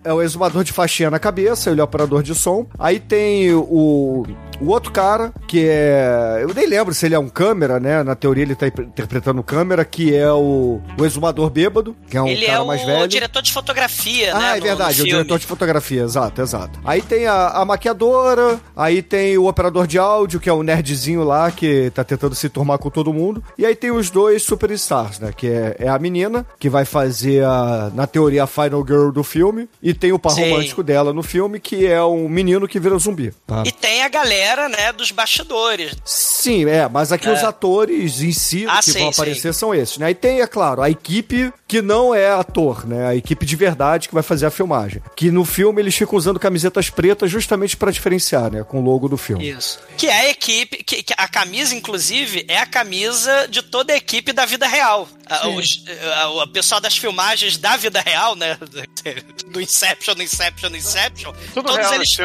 [0.04, 2.66] É o exumador de faixinha na cabeça, ele é o operador de som.
[2.78, 4.26] Aí tem o,
[4.62, 6.38] o outro cara, que é.
[6.42, 8.02] Eu nem lembro se ele é um câmera, né?
[8.02, 12.22] Na teoria ele tá inter- interpretando câmera, que é o, o exumador bêbado, que é
[12.22, 13.08] um ele cara é o mais velho.
[13.08, 14.40] diretor de fotografia, né?
[14.42, 16.78] Ah, é no- no verdade, o diretor de fotografia, exato, exato.
[16.84, 21.24] Aí tem a, a maquiadora, aí tem o operador de áudio, que é o nerdzinho
[21.24, 23.42] lá, que tá tentando se turmar com todo mundo.
[23.58, 25.32] E aí tem os dois superstars, né?
[25.36, 29.22] Que é, é a menina, que vai fazer, a, na teoria, a final girl do
[29.24, 29.68] filme.
[29.82, 30.50] E tem o par Sim.
[30.50, 33.32] romântico dela no filme, que é um menino que vira zumbi.
[33.46, 33.62] Tá?
[33.66, 35.94] E tem a galera, né, dos bastidores.
[36.04, 39.98] Sim, é, mas aqui os atores em si Ah, que sim, vão aparecer são esses,
[39.98, 40.10] né?
[40.10, 43.06] E tem, é claro, a equipe que não é ator, né?
[43.06, 45.00] A equipe de verdade que vai fazer a filmagem.
[45.16, 48.62] Que no filme eles ficam usando camisetas pretas justamente pra diferenciar, né?
[48.62, 49.48] Com o logo do filme.
[49.48, 49.78] Isso.
[49.96, 53.96] Que é a equipe, que, que a camisa, inclusive, é a camisa de toda a
[53.96, 55.08] equipe da vida real.
[55.26, 55.82] A, os,
[56.20, 58.58] a- o pessoal das filmagens da vida real, né?
[59.50, 61.32] Do Inception, do Inception, do Inception.
[61.54, 62.16] Tudo todos real eles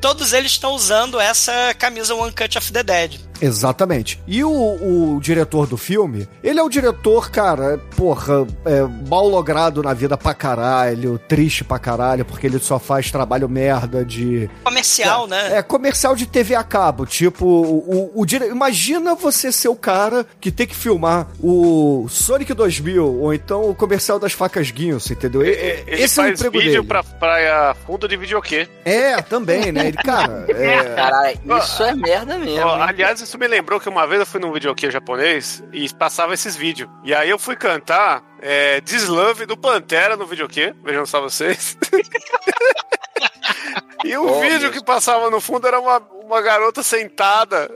[0.00, 3.20] todos eles estão usando essa camisa One Cut of the Dead.
[3.42, 4.22] Exatamente.
[4.26, 9.82] E o, o diretor do filme, ele é o diretor, cara, porra, é, mal logrado
[9.82, 14.48] na vida pra caralho, triste pra caralho, porque ele só faz trabalho merda de.
[14.62, 15.58] Comercial, né?
[15.58, 17.04] É, comercial de TV a cabo.
[17.04, 18.46] Tipo, o, o, o dire...
[18.46, 23.74] imagina você ser o cara que tem que filmar o Sonic 2000 ou então o
[23.74, 25.44] comercial das facas Guinso, entendeu?
[25.44, 26.86] E- e- Ele Esse é o faz emprego vídeo dele.
[26.86, 28.68] pra, pra fundo de videokê.
[28.84, 29.88] É, também, né?
[29.88, 30.94] Ele, cara, é.
[30.94, 32.66] Caralho, isso é merda mesmo.
[32.66, 36.34] Ó, aliás, isso me lembrou que uma vez eu fui num videokê japonês e passava
[36.34, 36.90] esses vídeos.
[37.02, 40.74] E aí eu fui cantar é, Dislove do Pantera no videokê.
[40.84, 41.78] Vejam só vocês.
[44.04, 44.70] e o Oh, vídeo meu.
[44.72, 47.70] que passava no fundo era uma, uma garota sentada.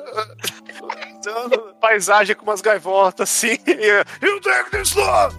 [1.24, 3.56] dando Paisagem com umas gaivotas assim.
[4.20, 5.34] You take this love!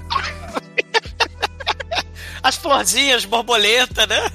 [2.42, 4.32] As florzinhas, borboleta, né?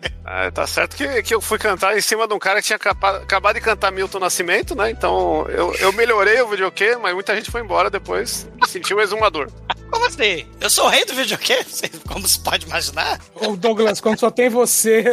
[0.24, 2.78] Ah, tá certo que, que eu fui cantar em cima de um cara que tinha
[2.78, 4.90] capa- acabado de cantar Milton Nascimento, né?
[4.90, 9.00] Então eu, eu melhorei o videokê, mas muita gente foi embora depois e sentiu um
[9.00, 9.48] exumador.
[9.90, 10.46] Como assim?
[10.60, 11.64] Eu sou o rei do videokê?
[12.06, 13.18] Como se pode imaginar?
[13.34, 15.04] Ô, Douglas, quando só tem você,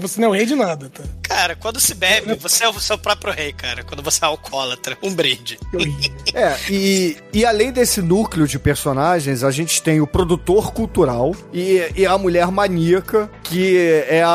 [0.00, 1.02] você não é o rei de nada, tá?
[1.22, 3.84] Cara, quando se bebe, você é o seu próprio rei, cara.
[3.84, 4.96] Quando você é alcoólatra.
[5.02, 5.58] Um brinde.
[6.34, 11.86] É, e, e além desse núcleo de personagens, a gente tem o produtor cultural e,
[11.94, 13.76] e a mulher maníaca, que
[14.08, 14.28] é a,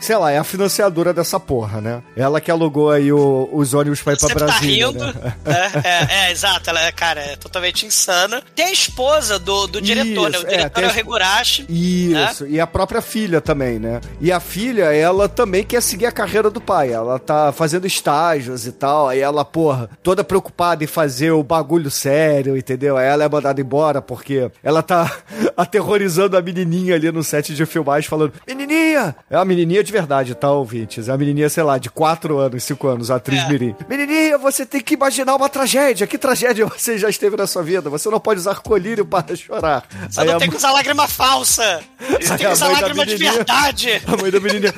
[0.00, 2.02] sei lá, é a financiadora dessa porra, né?
[2.16, 4.86] Ela que alugou aí o- os ônibus pra ir pra Sempre tá Brasília.
[4.86, 5.04] rindo.
[5.04, 5.34] né?
[5.44, 6.70] É, é, é, exato.
[6.70, 8.42] Ela, é, cara, é totalmente insana.
[8.54, 10.36] Tem a esposa do, do diretor, né?
[10.38, 11.66] Isso, O é, diretor é, o Higurashi.
[11.68, 14.00] Isso, e a própria filha também, né?
[14.20, 16.92] E a filha, ela também quer seguir a carreira do pai.
[16.92, 19.08] Ela tá fazendo estágios e tal.
[19.08, 22.96] Aí ela, porra, toda preocupada em fazer o bagulho sério, entendeu?
[22.96, 25.10] Aí ela é mandada embora porque ela tá
[25.56, 29.14] aterrorizando a menininha ali no set de filmagem, falando: Menininha!
[29.40, 31.08] Uma menininha de verdade, tá, ouvintes?
[31.08, 33.48] É uma menininha, sei lá, de 4 anos, 5 anos, a atriz É.
[33.48, 33.74] Mirim.
[33.88, 36.06] Menininha, você tem que imaginar uma tragédia.
[36.06, 37.88] Que tragédia você já esteve na sua vida?
[37.90, 39.84] Você não pode usar colírio para chorar.
[40.08, 41.80] Você Aí não a tem que usar lágrima falsa.
[41.98, 44.02] Você Aí tem a que usar lágrima de verdade.
[44.06, 44.74] A mãe da menininha.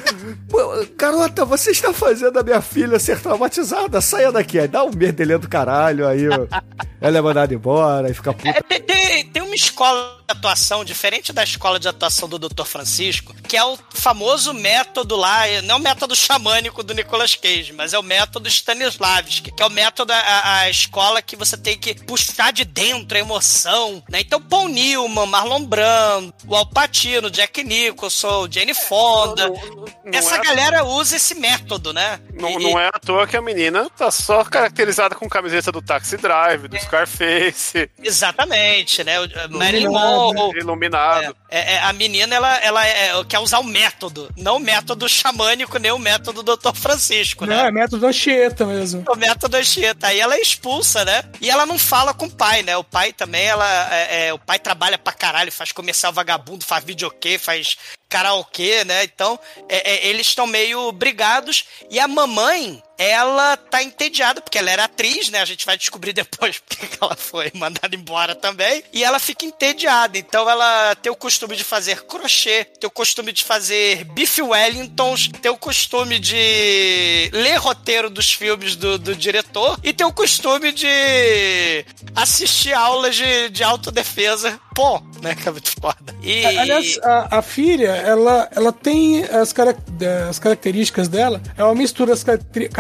[0.49, 0.59] "Pô,
[0.97, 4.01] Garota, você está fazendo a minha filha ser traumatizada.
[4.01, 4.59] Saia daqui.
[4.59, 6.07] Aí dá um merdelhão do caralho.
[6.07, 6.25] Aí
[7.01, 8.09] ela é mandada embora.
[8.09, 8.49] Aí fica puta.
[8.49, 12.65] É, tem- tem uma escola de atuação diferente da escola de atuação do Dr.
[12.65, 17.73] Francisco, que é o famoso método lá, não é o método xamânico do Nicolas Cage,
[17.75, 21.77] mas é o método Stanislavski, que é o método, a, a escola que você tem
[21.77, 24.21] que puxar de dentro a emoção, né?
[24.21, 30.19] Então, Paul Newman, Marlon Brando, o Al Pacino, Jack Nicholson, Jane Fonda, Não- não- não
[30.19, 32.19] essa é- galera usa esse método, né?
[32.33, 35.83] Não, E- não é à toa que a menina tá só caracterizada com camiseta do
[35.83, 39.17] Taxi Drive, do Scarface, Exatamente, né?
[39.47, 41.37] O- Marilyn Iluminado, Monroe, iluminado.
[41.49, 45.79] É, é, a menina, ela, ela é- quer usar o método, não o método xamânico,
[45.79, 46.75] nem o método do Dr.
[46.75, 47.69] Francisco, Não, né?
[47.69, 49.05] é método Anchieta mesmo.
[49.09, 50.09] O método Anchieta.
[50.09, 51.23] Aí ela é expulsa, né?
[51.41, 52.77] E ela não fala com o pai, né?
[52.77, 53.95] O pai também, ela.
[53.95, 57.77] é- é, o pai trabalha pra caralho, faz comercial vagabundo, faz videokê, faz
[58.09, 59.05] karaokê, né?
[59.05, 61.65] Então, é, é, eles estão meio brigados.
[61.91, 65.41] E a mamãe, ela tá entediada, porque ela era atriz, né?
[65.41, 68.83] A gente vai descobrir depois porque que ela foi mandada embora também.
[68.93, 70.19] E ela fica entediada.
[70.19, 75.29] Então, ela tem o costume de fazer crochê, tem o costume de fazer bife Wellingtons,
[75.41, 80.73] tem o costume de ler roteiro dos filmes do, do diretor e tem o costume
[80.73, 81.85] de
[82.15, 84.59] assistir aulas de, de autodefesa.
[84.75, 85.35] Pô, né?
[85.35, 86.15] Que é muito foda.
[86.23, 89.79] E, Aliás, a, a filha, ela, ela tem as, carac-
[90.29, 92.75] as características dela, é uma mistura das características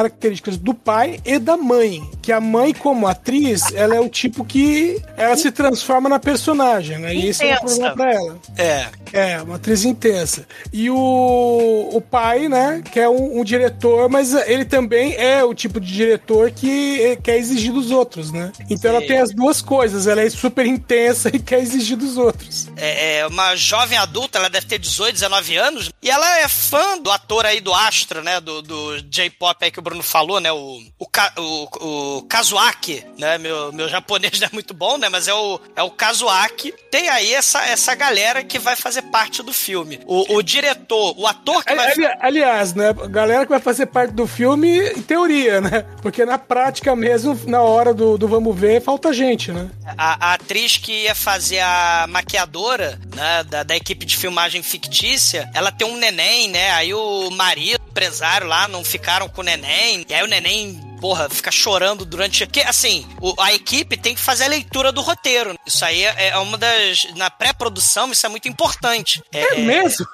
[0.61, 2.03] do pai e da mãe.
[2.21, 6.99] Que a mãe, como atriz, ela é o tipo que ela se transforma na personagem,
[6.99, 7.15] né?
[7.15, 7.75] E esse é o Intensa.
[7.75, 8.39] problema pra ela.
[8.57, 10.47] é, É, uma atriz intensa.
[10.73, 15.53] E o, o pai, né, que é um, um diretor, mas ele também é o
[15.55, 18.53] tipo de diretor que quer exigir dos outros, né?
[18.71, 19.07] Então ela Sim.
[19.09, 22.69] tem as duas coisas, ela é super intensa e quer exigir dos outros.
[22.77, 26.99] é, é uma jovem adulta, ela deve ter 18, 19 anos, e ela é fã
[26.99, 28.41] do ator aí do Astro, né?
[28.41, 30.51] Do, do J-pop aí que o Bruno falou, né?
[30.51, 31.07] O, o,
[31.39, 33.37] o, o Kazuaki, né?
[33.37, 35.09] Meu, meu japonês não é muito bom, né?
[35.09, 36.73] Mas é o, é o Kazuaki.
[36.91, 40.01] Tem aí essa, essa galera que vai fazer parte do filme.
[40.07, 41.93] O, o diretor, o ator que vai.
[41.93, 45.85] ali- aliás, né, galera que vai fazer parte do filme, em teoria, né?
[46.01, 49.71] Porque na prática mesmo, na hora do, do vamos ver, falta gente, né?
[49.99, 55.51] A, a atriz que ia fazer a maquiadora né, da, da equipe de filmagem fictícia,
[55.55, 56.71] ela tem um neném, né?
[56.73, 59.82] Aí o marido, o empresário lá, não ficaram com o neném.
[60.09, 62.47] E aí o neném, porra, fica chorando durante.
[62.47, 65.57] Porque, assim, o- a equipe tem que fazer a leitura do roteiro.
[65.67, 67.07] Isso aí é, é uma das.
[67.17, 69.23] Na pré-produção, isso é muito importante.
[69.33, 70.07] É mesmo?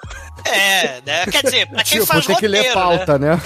[0.44, 1.26] É, né?
[1.26, 2.66] Quer dizer, pra quem Tipo, faz tem que roteiro.
[2.68, 3.30] ler pauta, né?
[3.36, 3.40] Né?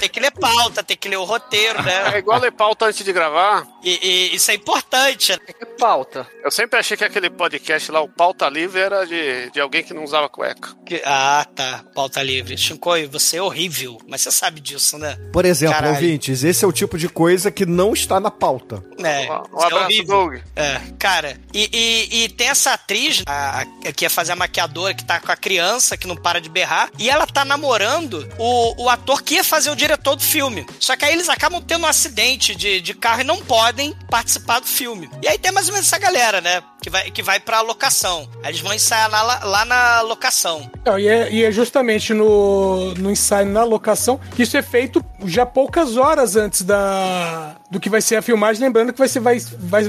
[0.00, 2.18] Tem que ler pauta, tem que ler o roteiro, É né?
[2.18, 3.66] igual ler pauta antes de gravar.
[3.82, 3.98] E,
[4.30, 5.32] e isso é importante.
[5.32, 5.38] né?
[5.58, 6.26] Que pauta.
[6.42, 9.94] Eu sempre achei que aquele podcast lá, o Pauta Livre, era de, de alguém que
[9.94, 10.74] não usava cueca.
[10.84, 11.84] Que- Ah, tá.
[11.94, 12.56] Pauta livre.
[12.56, 13.98] Shinkoi, você é horrível.
[14.08, 15.16] Mas você sabe disso, né?
[15.32, 15.94] Por exemplo, Caralho.
[15.94, 18.82] ouvintes, esse é o tipo de coisa que não está na pauta.
[18.98, 20.06] É, Um você é abraço, horrível.
[20.06, 20.34] Doug.
[20.56, 24.94] É, cara, e, e, e tem essa atriz, a, a- que ia fazer a maquiadora,
[24.94, 28.84] que tá com a criança, que não para de berrar, e ela tá namorando o,
[28.84, 30.66] o ator que ia fazer o diretor do filme.
[30.80, 34.60] Só que aí eles acabam tendo um acidente de, de carro e não podem participar
[34.60, 35.08] do filme.
[35.22, 36.62] E aí tem mais ou menos essa galera, né?
[36.80, 38.28] Que vai, que vai pra locação.
[38.42, 40.70] Aí eles vão ensaiar lá, lá, na locação.
[40.84, 45.04] Não, e, é, e é justamente no, no ensaio, na locação, que isso é feito
[45.24, 48.62] já poucas horas antes da, do que vai ser a filmagem.
[48.62, 49.84] Lembrando que vai ser, vai, vai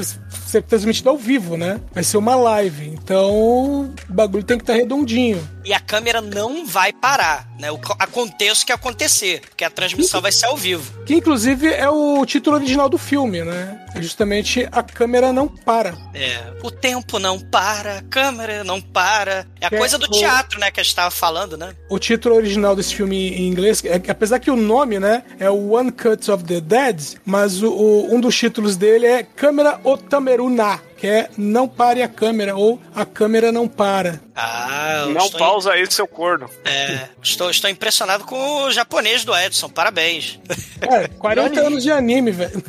[0.48, 1.80] ser transmitido ao vivo, né?
[1.92, 2.88] Vai ser uma live.
[2.88, 5.48] Então o bagulho tem que estar redondinho.
[5.64, 7.72] E a câmera não vai parar, né?
[7.72, 11.04] O, aconteça o que acontecer, porque a transmissão vai ser ao vivo.
[11.04, 13.86] Que inclusive é o título original do filme, né?
[14.02, 15.96] Justamente a câmera não para.
[16.14, 19.46] É, o tempo não para, a câmera não para.
[19.62, 21.74] É a É, coisa do o- teatro, né, que a gente tava falando, né?
[21.90, 25.72] O título original desse filme em inglês, é apesar que o nome, né, é o
[25.74, 30.80] One Cut of the Dead, mas o, o- um dos títulos dele é Câmera Otameruna,
[30.98, 34.20] que é Não Pare a Câmera, ou A Câmera Não Para.
[34.36, 36.50] Ah, Não estou, pausa aí, seu corno.
[36.66, 40.40] é, estou, estou impressionado com o japonês do Edson, parabéns.
[40.82, 42.64] É, 40 anos de anime, velho.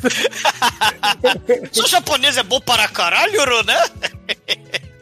[1.71, 3.83] Seu japonês é bom para caralho, né?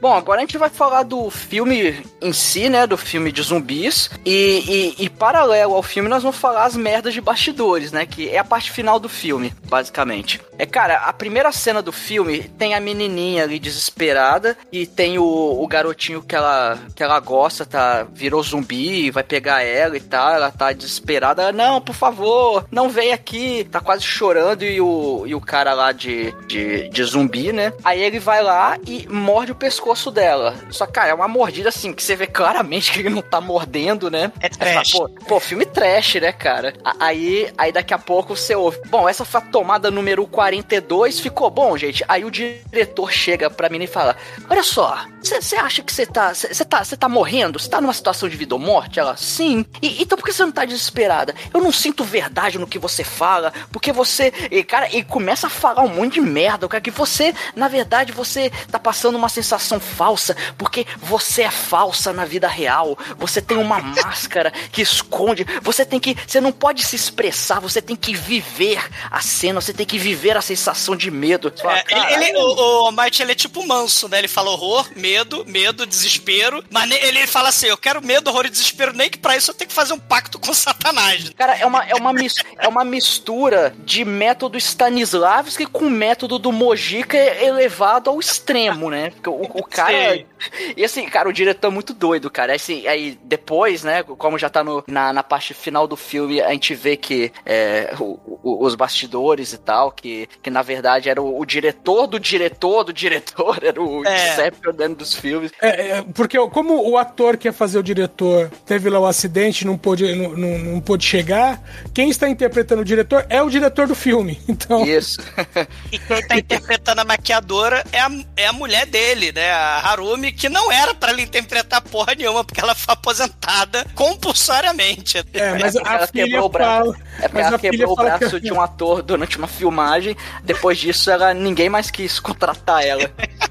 [0.07, 2.87] Bom, agora a gente vai falar do filme em si, né?
[2.87, 4.09] Do filme de zumbis.
[4.25, 8.05] E, e, e paralelo ao filme, nós vamos falar as merdas de bastidores, né?
[8.05, 10.39] Que é a parte final do filme, basicamente.
[10.57, 15.25] É, cara, a primeira cena do filme tem a menininha ali desesperada e tem o,
[15.25, 18.07] o garotinho que ela, que ela gosta, tá?
[18.09, 20.33] Virou zumbi, vai pegar ela e tal.
[20.33, 21.41] Ela tá desesperada.
[21.41, 23.67] Ela, não, por favor, não vem aqui.
[23.69, 27.73] Tá quase chorando e o, e o cara lá de, de, de zumbi, né?
[27.83, 30.55] Aí ele vai lá e morde o pescoço dela.
[30.69, 34.09] Só, cara, é uma mordida assim que você vê claramente que ele não tá mordendo,
[34.09, 34.31] né?
[34.39, 34.91] É trash.
[34.91, 36.73] Pô, pô, filme trash, né, cara?
[36.99, 38.79] Aí, aí daqui a pouco você ouve.
[38.87, 41.19] Bom, essa foi a tomada número 42.
[41.19, 42.03] Ficou bom, gente.
[42.07, 44.15] Aí o diretor chega pra mim e fala:
[44.49, 46.33] Olha só, você acha que você tá.
[46.33, 47.59] Você tá, cê tá morrendo?
[47.59, 48.99] Você tá numa situação de vida ou morte?
[48.99, 49.65] Ela, sim.
[49.81, 51.35] E, então por que você não tá desesperada?
[51.53, 54.33] Eu não sinto verdade no que você fala, porque você.
[54.51, 58.11] E, cara, e começa a falar um monte de merda, cara, que você, na verdade,
[58.11, 62.97] você tá passando uma sensação falsa, porque você é falsa na vida real.
[63.17, 65.45] Você tem uma máscara que esconde.
[65.61, 66.15] Você tem que.
[66.27, 70.37] Você não pode se expressar, você tem que viver a cena, você tem que viver
[70.37, 71.53] a sensação de medo.
[71.61, 74.19] Fala, É, ele, "Caralho, ele- o, o Might, ele é tipo manso, né?
[74.19, 76.63] Ele fala horror, medo, medo, desespero.
[76.69, 79.55] Mas ele fala assim: eu quero medo, horror e desespero, nem que pra isso eu
[79.55, 81.29] tenho que fazer um pacto com Satanás.
[81.37, 82.13] Cara, é uma, é, uma
[82.59, 89.11] é uma mistura de método Stanislavski com método do Mojica elevado ao extremo, né?
[89.11, 89.91] Porque o, o cara.
[89.91, 90.25] Sei.
[90.77, 92.53] E assim, cara, o diretor é muito doido, cara.
[92.53, 96.51] Assim, aí depois, né, como já tá no, na, na parte final do filme, a
[96.51, 101.19] gente vê que é, o- o- os bastidores e tal, que, que na verdade era
[101.21, 104.33] o, o diretor do diretor do diretor, era o É.
[104.33, 105.51] Inception dentro dos filmes.
[105.59, 109.65] É, é, porque como o ator que ia fazer o diretor teve lá o acidente
[109.65, 111.59] não pôde, não, não, não pôde chegar,
[111.93, 114.39] quem está interpretando o diretor é o diretor do filme.
[114.47, 115.17] Então, Isso.
[115.91, 119.51] E quem tá interpretando a maquiadora é a, é a mulher dele, né?
[119.57, 125.17] A Harumi, que não era pra ela interpretar porra nenhuma, porque ela foi aposentada compulsoriamente.
[125.33, 126.93] é, mas porque a ela filha quebrou o braço.
[126.93, 126.97] fala.
[127.17, 130.15] É porque mas ela quebrou o braço que- de um ator durante uma filmagem.
[130.43, 133.09] Depois disso, ela ninguém mais quis contratar ela.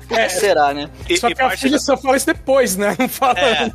[0.09, 0.89] Por que será, né?
[1.09, 2.95] E, Só e que a filha da- só fala isso depois, né?
[2.99, 3.39] Não fala.
[3.41, 3.73] É.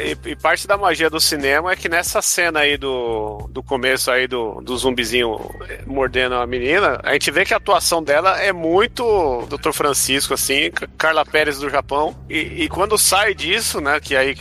[0.00, 4.10] E, e parte da magia do cinema é que nessa cena aí do, do começo
[4.10, 5.38] aí do, do zumbizinho
[5.86, 9.72] mordendo a menina, a gente vê que a atuação dela é muito Dr.
[9.72, 12.16] Francisco, assim, Carla Pérez do Japão.
[12.28, 14.34] E, e quando sai disso, né, que aí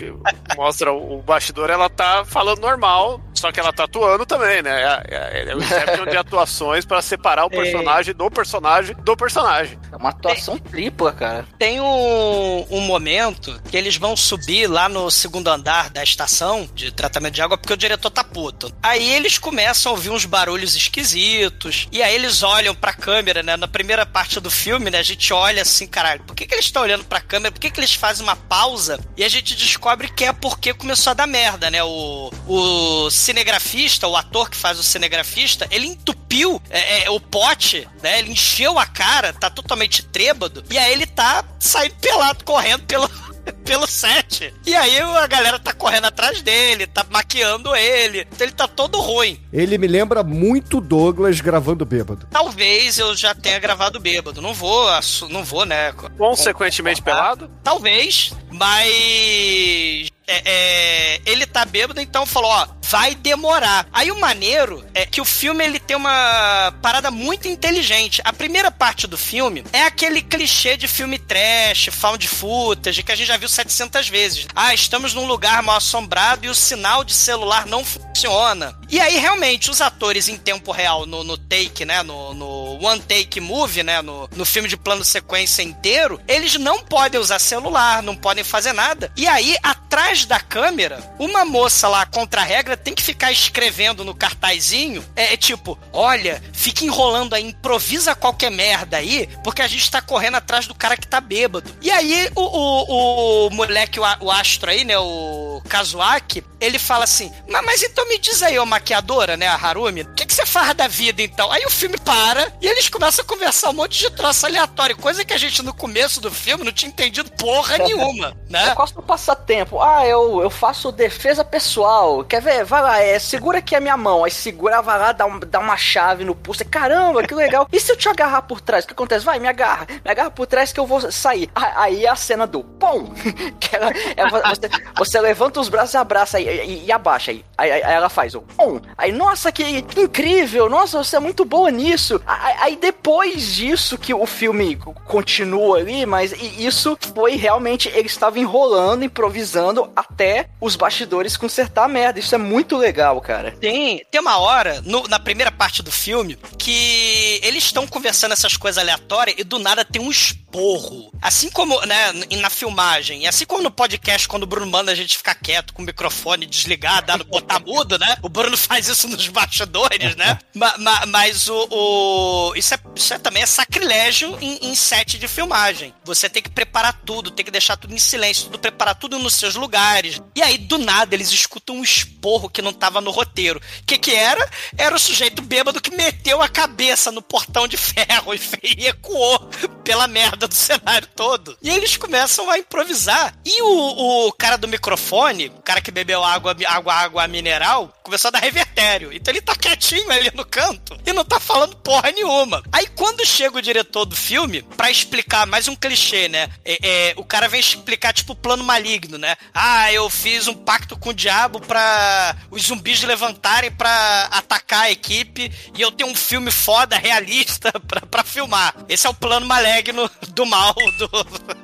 [0.56, 4.82] mostra o bastidor, ela tá falando normal, só que ela tá atuando também, né?
[4.82, 9.78] É, é, é o Inception de atuações para separar o personagem do personagem do personagem.
[9.92, 11.46] É uma atuação tripla, cara.
[11.58, 16.92] Tem um, um momento que eles vão subir lá no segundo andar da estação de
[16.92, 18.72] tratamento de água porque o diretor tá puto.
[18.82, 23.56] Aí eles começam a ouvir uns barulhos esquisitos e aí eles olham pra câmera, né?
[23.56, 25.00] Na primeira parte do filme, né?
[25.00, 27.52] A gente olha assim, caralho, por que, que eles estão olhando pra câmera?
[27.52, 29.00] Por que, que eles fazem uma pausa?
[29.16, 31.84] E a gente descobre que é porque começou a dar merda, né?
[31.84, 37.88] O, o cinegrafista, o ator que faz o cinegrafista, ele entupiu é, é, o pote,
[38.02, 38.20] né?
[38.20, 43.10] Ele encheu a cara, tá totalmente trêbado, e aí ele tá saindo pelado, correndo pelo,
[43.66, 44.54] pelo set.
[44.66, 48.22] E aí a galera tá correndo atrás dele, tá maquiando ele.
[48.32, 49.38] Então ele tá todo ruim.
[49.52, 52.28] Ele me lembra muito Douglas gravando bêbado.
[52.32, 54.42] Talvez eu já tenha gravado bêbado.
[54.42, 54.88] Não vou,
[55.30, 55.92] não vou, né?
[56.18, 57.52] Consequentemente pelado?
[57.62, 60.08] Talvez, mas.
[60.28, 63.88] É, é, ele tá bêbado, então falou, ó, vai demorar.
[63.94, 68.22] Aí o maneiro é que o filme ele tem uma parada muito inteligente.
[68.26, 73.16] A primeira parte do filme é aquele clichê de filme trash, found footage, que a
[73.16, 74.48] gente já viu 700 vezes.
[74.54, 78.78] Ah, estamos num lugar mal assombrado e o sinal de celular não funciona.
[78.90, 83.02] E aí, realmente, os atores em tempo real no, no take, né, no, no one
[83.02, 88.02] take movie, né, no, no filme de plano sequência inteiro, eles não podem usar celular,
[88.02, 89.12] não podem fazer nada.
[89.16, 94.04] E aí, atrás da câmera, uma moça lá contra a regra tem que ficar escrevendo
[94.04, 99.68] no cartazinho, é, é tipo, olha, fica enrolando aí, improvisa qualquer merda aí, porque a
[99.68, 101.70] gente tá correndo atrás do cara que tá bêbado.
[101.82, 107.04] E aí, o, o, o moleque, o, o astro aí, né, o Kazuaki, ele fala
[107.04, 110.34] assim, mas, mas então me diz aí, ô maquiadora, né, a Harumi, o que, que
[110.34, 111.52] você faz da vida então?
[111.52, 115.26] Aí o filme para e eles começam a conversar um monte de troço aleatório, coisa
[115.26, 118.72] que a gente no começo do filme não tinha entendido porra nenhuma, né?
[118.72, 119.82] Eu gosto do passatempo.
[119.82, 122.24] Ah, eu, eu faço defesa pessoal.
[122.24, 122.64] Quer ver?
[122.64, 124.24] Vai lá, é, segura aqui a minha mão.
[124.24, 126.64] Aí segura, vai lá, dá, um- dá uma chave no pulso.
[126.66, 127.68] Caramba, que legal.
[127.72, 128.84] E se eu te agarrar por trás?
[128.84, 129.26] O que acontece?
[129.26, 129.88] Vai, me agarra.
[130.04, 131.50] Me agarra por trás que eu vou sair.
[131.56, 133.12] Aí é a cena do pom.
[133.60, 137.44] Que ela, é, você, você levanta os braços e abraça aí, e, e abaixa aí.
[137.58, 138.80] Aí, aí ela faz o pom.
[138.98, 140.70] Aí, nossa, que, que incrível.
[140.70, 142.22] Nossa, você é muito boa nisso.
[142.26, 148.08] Aí, aí depois disso que o filme continua ali, mas e isso foi realmente ele
[148.08, 152.20] estava enrolando, improvisando até os bastidores consertar a merda.
[152.20, 153.52] Isso é muito legal, cara.
[153.60, 158.56] Tem, tem uma hora, no- na primeira parte do filme, que eles estão conversando essas
[158.56, 160.10] coisas aleatórias e do nada tem um
[160.58, 161.12] esporro.
[161.22, 164.96] Assim como, né, na filmagem, e assim como no podcast, quando o Bruno manda a
[164.96, 168.18] gente ficar quieto com o microfone desligado, botar mudo, né?
[168.22, 170.40] O Bruno faz isso nos bastidores, né?
[170.56, 171.68] Ma- ma- mas o.
[171.72, 175.94] o- isso, é, isso é também é sacrilégio em, em set de filmagem.
[176.06, 179.34] Você tem que preparar tudo, tem que deixar tudo em silêncio, tudo preparar tudo nos
[179.34, 180.22] seus lugares.
[180.36, 183.60] E aí, do nada, eles escutam um esporro que não tava no roteiro.
[183.82, 184.50] O que que era?
[184.78, 189.40] Era o sujeito bêbado que meteu a cabeça no portão de ferro fe- e ecoou
[189.84, 191.58] pela merda do cenário todo.
[191.62, 193.34] E eles começam a improvisar.
[193.46, 198.30] E o, o cara do microfone, o cara que bebeu água, água, água mineral, começou
[198.30, 199.12] a dar revertério.
[199.12, 202.64] Então ele tá quietinho ali no canto e não tá falando porra nenhuma.
[202.72, 206.50] Aí quando chega o diretor do filme, pra explicar mais um clichê, né?
[206.64, 209.36] É, é, o cara vem explicar, tipo, o plano maligno, né?
[209.54, 214.92] Ah, eu fiz um pacto com o diabo pra os zumbis levantarem pra atacar a
[214.92, 218.74] equipe e eu tenho um filme foda, realista, pra, pra filmar.
[218.88, 221.10] Esse é o plano maligno do mal do.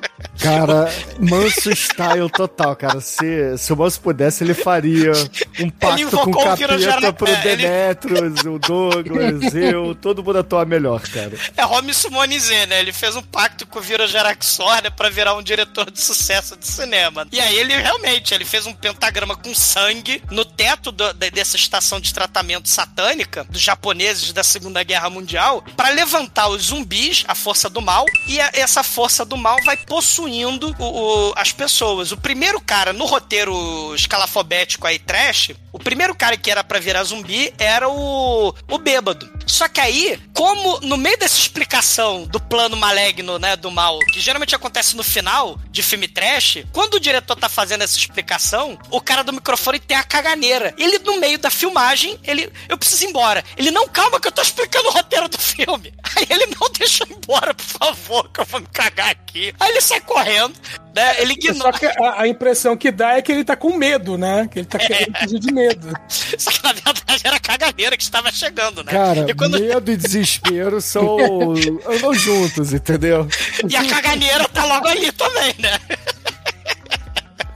[0.40, 3.00] Cara, Manso style total, cara.
[3.00, 5.12] Se, se o Manso pudesse, ele faria
[5.60, 10.40] um pacto com o capeta Virogera- pro é, ele- Demetrius, o Douglas, eu, todo mundo
[10.40, 11.32] atua melhor, cara.
[11.56, 12.80] É Home Sumonizê, né?
[12.80, 14.90] Ele fez um pacto com o Viro Geraxor, né?
[14.90, 17.28] Pra virar um diretor de sucesso de cinema.
[17.32, 21.56] E aí ele realmente, ele fez um pentagrama com sangue no teto do- de- dessa
[21.56, 27.36] estação de tratamento satânica dos japoneses da Segunda Guerra Mundial pra levantar os zumbis, a
[27.36, 29.78] força do mal, e a- essa força do mal vai
[30.24, 30.84] possuindo o-
[31.30, 32.12] o- as pessoas.
[32.12, 37.04] O primeiro cara no roteiro escalafobético aí, trash, o primeiro cara que era pra virar
[37.04, 39.30] zumbi era o, o bêbado.
[39.46, 44.20] Só que aí, como no meio dessa explicação do plano maligno, né, do mal, que
[44.20, 49.02] geralmente acontece no final de filme trash, quando o diretor tá fazendo essa explicação, o
[49.02, 50.74] cara do microfone tem a caganeira.
[50.78, 53.44] Ele, no meio da filmagem, ele, eu preciso ir embora.
[53.58, 55.94] Ele, não, calma que eu tô explicando o roteiro do filme.
[56.16, 59.54] Aí ele, não, deixa eu ir embora, por favor, que eu vou me cagar aqui.
[59.60, 60.54] Aí ele sai correndo,
[60.96, 64.18] né, ele Só que a, a impressão que dá é que ele tá com medo,
[64.18, 64.48] né?
[64.52, 65.92] Que ele tá querendo fugir de medo.
[66.08, 68.92] Só que na verdade era a caganeira que estava chegando, né?
[68.92, 69.60] Cara, e, quando...
[69.60, 71.18] medo e desespero são.
[71.88, 73.28] andam juntos, entendeu?
[73.68, 75.80] e a caganeira tá logo ali também, né?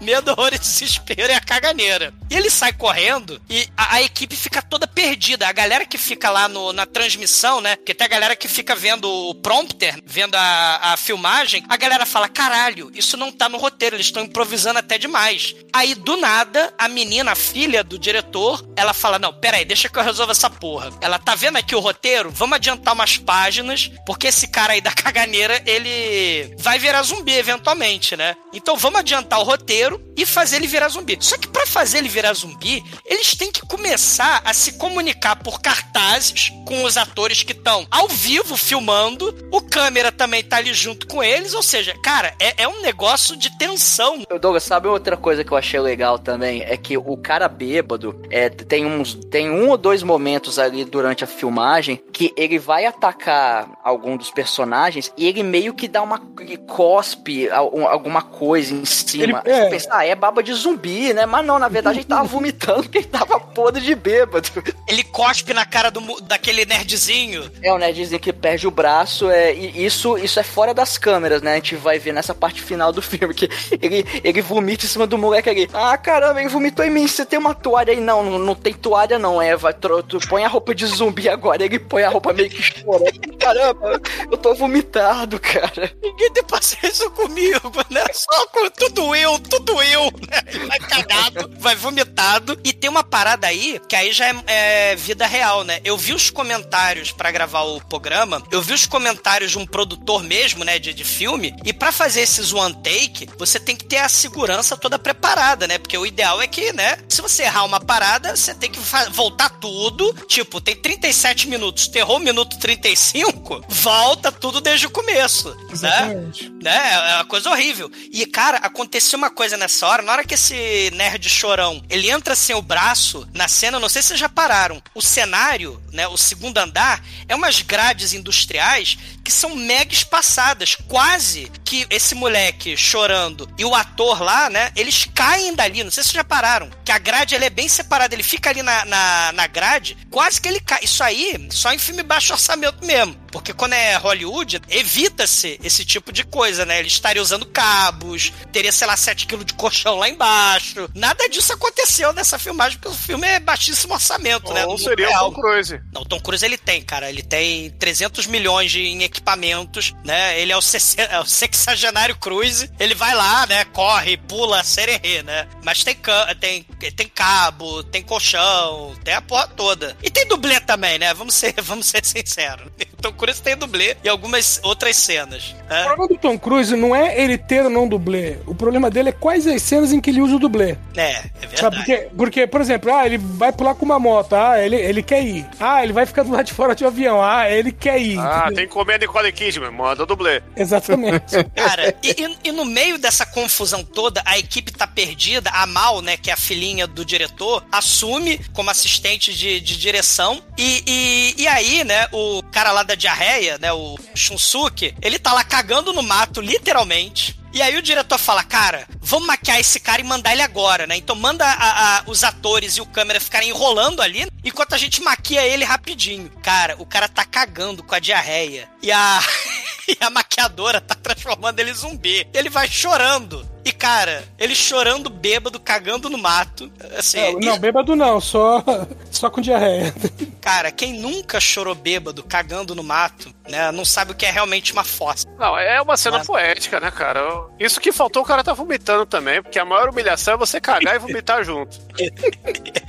[0.01, 2.13] Medo, horror e desespero é a caganeira.
[2.29, 5.47] E ele sai correndo e a, a equipe fica toda perdida.
[5.47, 7.75] A galera que fica lá no- na transmissão, né?
[7.77, 11.63] Porque tem a galera que fica vendo o prompter, vendo a, a filmagem.
[11.69, 15.55] A galera fala: caralho, isso não tá no roteiro, eles estão improvisando até demais.
[15.73, 19.97] Aí, do nada, a menina, a filha do diretor, ela fala: não, peraí, deixa que
[19.97, 20.91] eu resolva essa porra.
[21.01, 22.29] Ela tá vendo aqui o roteiro?
[22.31, 28.15] Vamos adiantar umas páginas, porque esse cara aí da caganeira, ele vai virar zumbi eventualmente,
[28.17, 28.35] né?
[28.53, 31.17] Então vamos adiantar o roteiro inteiro e fazer ele virar zumbi.
[31.19, 35.61] Só que pra fazer ele virar zumbi, eles têm que começar a se comunicar por
[35.61, 39.33] cartazes com os atores que estão ao vivo filmando.
[39.51, 41.53] O câmera também tá ali junto com eles.
[41.53, 44.23] Ou seja, cara, é, é um negócio de tensão.
[44.41, 46.61] Douglas, sabe outra coisa que eu achei legal também?
[46.63, 51.23] É que o cara bêbado é, tem, uns, tem um ou dois momentos ali durante
[51.23, 56.21] a filmagem que ele vai atacar algum dos personagens e ele meio que dá uma.
[56.39, 59.41] ele cospe al- alguma coisa em cima.
[59.45, 59.69] Ele- é.
[59.89, 61.25] Ah, é baba de zumbi, né?
[61.25, 64.49] Mas não, na verdade ele tava vomitando porque ele tava podre de bêbado.
[64.87, 67.49] Ele cospe na cara do, daquele nerdzinho.
[67.61, 71.41] É, o nerdzinho que perde o braço, é, e isso, isso é fora das câmeras,
[71.41, 71.53] né?
[71.53, 73.49] A gente vai ver nessa parte final do filme, que
[73.81, 75.69] ele, ele vomita em cima do moleque ali.
[75.73, 77.99] Ah, caramba, ele vomitou em mim, você tem uma toalha aí?
[77.99, 81.27] Não, não, não tem toalha não, é, vai, tro- tu põe a roupa de zumbi
[81.29, 83.07] agora, ele põe a roupa meio que chorando.
[83.39, 83.99] Caramba,
[84.31, 85.91] eu tô vomitado, cara.
[86.01, 88.03] Ninguém tem paciência comigo, né?
[88.13, 90.41] Só com tudo eu, tudo eu, né?
[90.47, 92.59] Ele vai cagado, vai vomitado.
[92.63, 95.79] E tem uma parada aí, que aí já é, é vida real, né?
[95.83, 100.23] Eu vi os comentários pra gravar o programa, eu vi os comentários de um produtor
[100.23, 103.97] mesmo, né, de, de filme, e pra fazer esses one take, você tem que ter
[103.97, 105.77] a segurança toda preparada, né?
[105.77, 108.79] Porque o ideal é que, né, se você errar uma parada, você tem que
[109.11, 110.13] voltar tudo.
[110.27, 115.57] Tipo, tem 37 minutos, terror minuto 35, volta tudo desde o começo, né?
[115.71, 116.49] Exatamente.
[116.61, 117.11] né?
[117.11, 117.91] É uma coisa horrível.
[118.11, 120.01] E, cara, aconteceu uma coisa nessa hora.
[120.01, 124.01] Na hora que esse nerd chorão, ele entra sem o braço na cena, não sei
[124.01, 124.81] se vocês já pararam.
[124.93, 130.75] O cenário, né, o segundo andar, é umas grades industriais que são mega espaçadas.
[130.87, 135.83] Quase que esse moleque chorando e o ator lá, né, eles caem dali.
[135.83, 136.69] Não sei se vocês já pararam.
[136.85, 138.15] Que a grade, ela é bem separada.
[138.15, 140.79] Ele fica ali na, na, na grade, quase que ele cai.
[140.83, 143.15] Isso aí, só em filme baixo orçamento mesmo.
[143.31, 146.79] Porque quando é Hollywood, evita-se esse tipo de coisa, né?
[146.79, 150.89] Eles estariam usando cabos, teria, sei lá, 7 kg de colchão lá embaixo.
[150.93, 154.65] Nada disso aconteceu nessa filmagem, porque o filme é baixíssimo orçamento, né?
[154.65, 155.29] Ou seria real.
[155.29, 155.81] o Tom Cruise.
[155.91, 157.09] Não, o Tom Cruise ele tem, cara.
[157.09, 160.39] Ele tem 300 milhões de, em equipamentos, né?
[160.39, 160.61] Ele é o,
[161.09, 162.69] é o sexagenário Cruise.
[162.79, 163.65] Ele vai lá, né?
[163.65, 165.47] Corre, pula, sererê, né?
[165.63, 165.97] Mas tem,
[166.39, 169.95] tem, tem cabo, tem colchão, tem a porra toda.
[170.03, 171.13] E tem dublê também, né?
[171.13, 172.67] Vamos ser, vamos ser sinceros.
[172.93, 175.55] O Tom Cruise tem dublê e algumas outras cenas.
[175.67, 175.83] O né?
[175.85, 178.37] problema do Tom Cruise não é ele ter ou não dublê.
[178.45, 180.77] O problema dele é quais as cenas em que ele usa o dublê.
[180.95, 181.59] É, é verdade.
[181.59, 181.75] Sabe?
[181.77, 185.21] Porque, porque, por exemplo, ah, ele vai pular com uma moto, ah, ele, ele quer
[185.23, 185.45] ir.
[185.59, 188.17] Ah, ele vai ficar do lado de fora de um avião, ah, ele quer ir.
[188.19, 188.55] Ah, entendeu?
[188.55, 190.41] tem que comer a Nicole Kidman, manda dublê.
[190.55, 191.43] Exatamente.
[191.55, 195.49] Cara, e, e- e no meio dessa confusão toda, a equipe tá perdida.
[195.51, 200.41] A Mal, né, que é a filhinha do diretor, assume como assistente de, de direção.
[200.57, 205.33] E, e, e aí, né, o cara lá da diarreia, né, o Shunsuke, ele tá
[205.33, 207.37] lá cagando no mato, literalmente.
[207.57, 210.95] E aí o diretor fala, cara, vamos maquiar esse cara e mandar ele agora, né?
[210.95, 215.01] Então manda a- a- os atores e o câmera ficarem enrolando ali, enquanto a gente
[215.01, 216.29] maquia ele rapidinho.
[216.43, 218.69] Cara, o cara tá cagando com a diarreia.
[218.81, 219.19] E a...
[219.89, 222.27] E a maquiadora tá transformando ele em zumbi.
[222.33, 223.49] Ele vai chorando.
[223.63, 226.69] E, cara, ele chorando bêbado, cagando no mato.
[226.97, 228.61] Assim, Não, não, bêbado não, só,
[229.09, 229.95] só com diarreia.
[230.41, 233.71] cara, quem nunca chorou bêbado, cagando no mato, né?
[233.71, 235.25] Não sabe o que é realmente uma fossa.
[235.37, 236.25] Não, é uma cena Ah.
[236.25, 237.21] poética, né, cara?
[237.59, 240.95] Isso que faltou, o cara tá vomitando também, porque a maior humilhação é você cagar
[240.95, 241.77] e vomitar junto.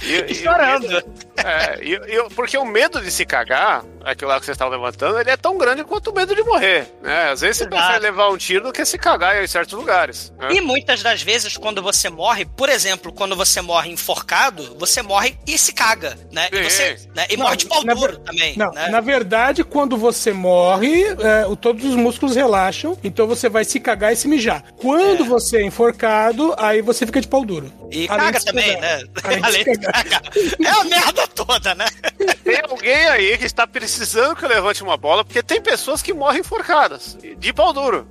[0.00, 0.96] E, e- Chorando.
[1.36, 5.18] É, e, e- porque o medo de se cagar, aquilo lá que vocês estavam levantando,
[5.20, 6.86] ele é tão grande quanto o medo de morrer.
[7.02, 7.30] Né?
[7.30, 7.76] Às vezes você Exato.
[7.76, 10.32] prefere levar um tiro do que se cagar em certos lugares.
[10.38, 10.52] né?
[10.52, 15.36] E muitas das vezes, quando você morre, por exemplo, quando você morre enforcado, você morre
[15.46, 16.48] e se caga, né?
[16.52, 16.62] E, Sim.
[16.70, 17.26] você, né?
[17.28, 18.88] e Não, morre de pau na duro ver- também, Não, né?
[18.88, 23.78] na verdade, quando você morre, é, o- todos os músculos relaxam, então você vai se
[23.80, 24.62] cagar e se mijar.
[24.76, 27.72] Quando você é enforcado, aí você fica de pau duro.
[27.90, 28.80] E Além caga também, cagar.
[28.98, 29.04] né?
[29.24, 30.22] Além de Além de cagar.
[30.64, 31.86] É a merda toda, né?
[32.44, 36.12] Tem alguém aí que está precisando que eu levante uma bola, porque tem pessoas que
[36.12, 38.06] morrem enforcadas, de pau duro.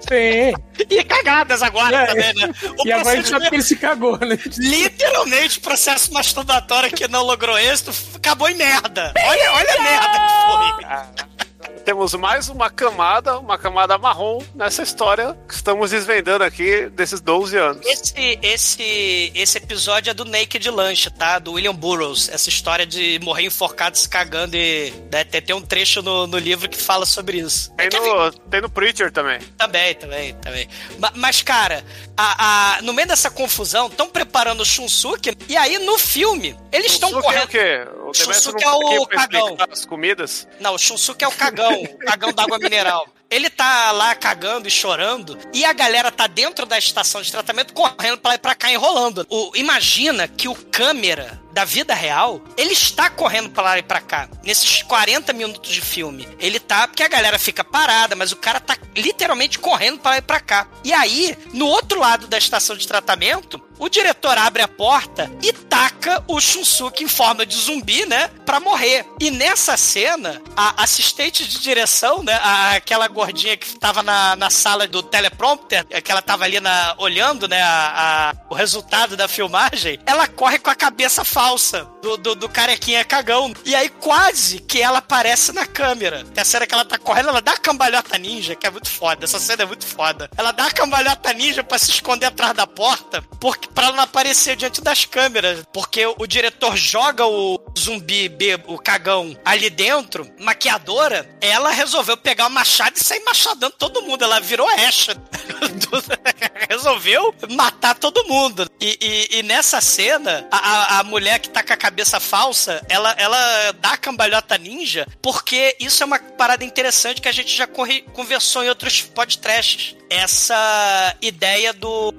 [0.00, 0.54] Sim.
[0.88, 2.50] E cagadas agora É, também, né?
[2.78, 4.38] O E agora a gente sabe procedimento- que ele se cagou, né?
[4.58, 9.12] Literalmente, o processo masturbatório que não logrou êxito acabou em merda.
[9.16, 11.47] Olha, olha a merda que foi.
[11.88, 17.56] Temos mais uma camada, uma camada marrom nessa história que estamos desvendando aqui desses 12
[17.56, 17.86] anos.
[17.86, 21.38] Esse, esse, esse episódio é do Naked Lunch, tá?
[21.38, 22.28] Do William Burroughs.
[22.28, 24.92] Essa história de morrer enforcado se cagando e.
[25.10, 27.72] Né, tem, tem um trecho no, no livro que fala sobre isso.
[27.74, 29.38] Tem Quer no, tem no Preacher também.
[29.56, 30.68] Também, também, também.
[30.98, 31.82] Ma- Mas, cara,
[32.14, 36.92] a, a- no meio dessa confusão, estão preparando o Shunsuke, e aí no filme, eles
[36.92, 37.44] estão é correndo.
[37.44, 37.88] o quê?
[38.08, 39.56] O Shunsuke é o cagão.
[39.70, 40.46] as comidas.
[40.60, 43.06] Não, o Shunsuke é o cagão, cagão d'água mineral.
[43.30, 47.74] ele tá lá cagando e chorando, e a galera tá dentro da estação de tratamento
[47.74, 49.26] correndo pra lá e pra cá, enrolando.
[49.28, 54.00] O, imagina que o câmera da vida real, ele está correndo pra lá e pra
[54.00, 54.28] cá.
[54.44, 56.28] Nesses 40 minutos de filme.
[56.38, 60.18] Ele tá, porque a galera fica parada, mas o cara tá literalmente correndo pra lá
[60.18, 60.68] e pra cá.
[60.84, 65.52] E aí, no outro lado da estação de tratamento, o diretor abre a porta e
[65.52, 68.28] taca o Shunsuke em forma de zumbi, né?
[68.44, 69.06] Pra morrer.
[69.20, 72.34] E nessa cena, a assistente de direção, né?
[72.42, 76.94] A, aquela gordinha que tava na, na sala do teleprompter, que ela tava ali na,
[76.98, 77.62] olhando, né?
[77.62, 82.48] A, a, o resultado da filmagem, ela corre com a cabeça falsa do, do, do
[82.48, 83.52] carequinha cagão.
[83.64, 86.24] E aí quase que ela aparece na câmera.
[86.32, 88.88] Que a cena que ela tá correndo, ela dá a cambalhota ninja, que é muito
[88.88, 89.24] foda.
[89.24, 90.30] Essa cena é muito foda.
[90.36, 94.56] Ela dá a cambalhota ninja pra se esconder atrás da porta, porque para não aparecer
[94.56, 98.30] diante das câmeras, porque o diretor joga o zumbi,
[98.66, 104.22] o cagão ali dentro, maquiadora, ela resolveu pegar o machado e sair machadando todo mundo.
[104.22, 105.16] Ela virou Asha.
[106.68, 108.68] resolveu matar todo mundo.
[108.80, 113.14] E, e, e nessa cena, a, a, mulher que tá com a cabeça falsa, ela,
[113.18, 117.66] ela dá a cambalhota ninja, porque isso é uma parada interessante que a gente já
[117.66, 122.12] corre, conversou em outros podcasts essa ideia do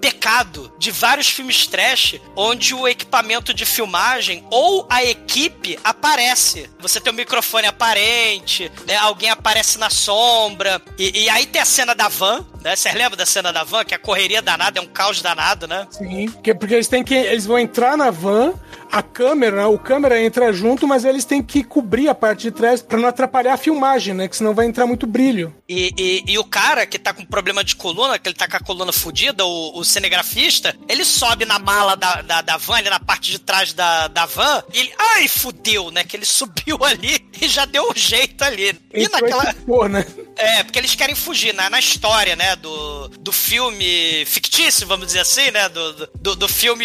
[0.00, 6.68] pecado de vários filmes trash, onde o equipamento de filmagem ou a equipe aparece.
[6.80, 8.96] Você tem um microfone aparente, né?
[8.96, 12.76] alguém aparece na sombra, e, e aí tem a cena da van, né?
[12.76, 13.84] Vocês lembram da cena da van?
[13.84, 15.86] Que a correria danada é um caos danado, né?
[15.90, 17.14] Sim, porque, porque eles têm que.
[17.14, 18.54] Eles vão entrar na van,
[18.90, 22.82] a câmera, o câmera entra junto, mas eles têm que cobrir a parte de trás
[22.82, 24.28] para não atrapalhar a filmagem, né?
[24.28, 25.54] Que senão vai entrar muito brilho.
[25.72, 28.56] E, e, e, o cara que tá com problema de coluna, que ele tá com
[28.56, 32.90] a coluna fodida, o, o, cinegrafista, ele sobe na mala da, da, da van, ali
[32.90, 34.92] na parte de trás da, da van, e ele.
[34.98, 36.02] Ai, fudeu, né?
[36.02, 38.76] Que ele subiu ali e já deu um jeito ali.
[38.92, 39.54] E Entrou naquela.
[39.64, 40.04] Pô, né?
[40.36, 41.68] É, porque eles querem fugir, né?
[41.68, 42.56] Na história, né?
[42.56, 45.68] Do, do filme fictício, vamos dizer assim, né?
[45.68, 46.84] Do, do, do filme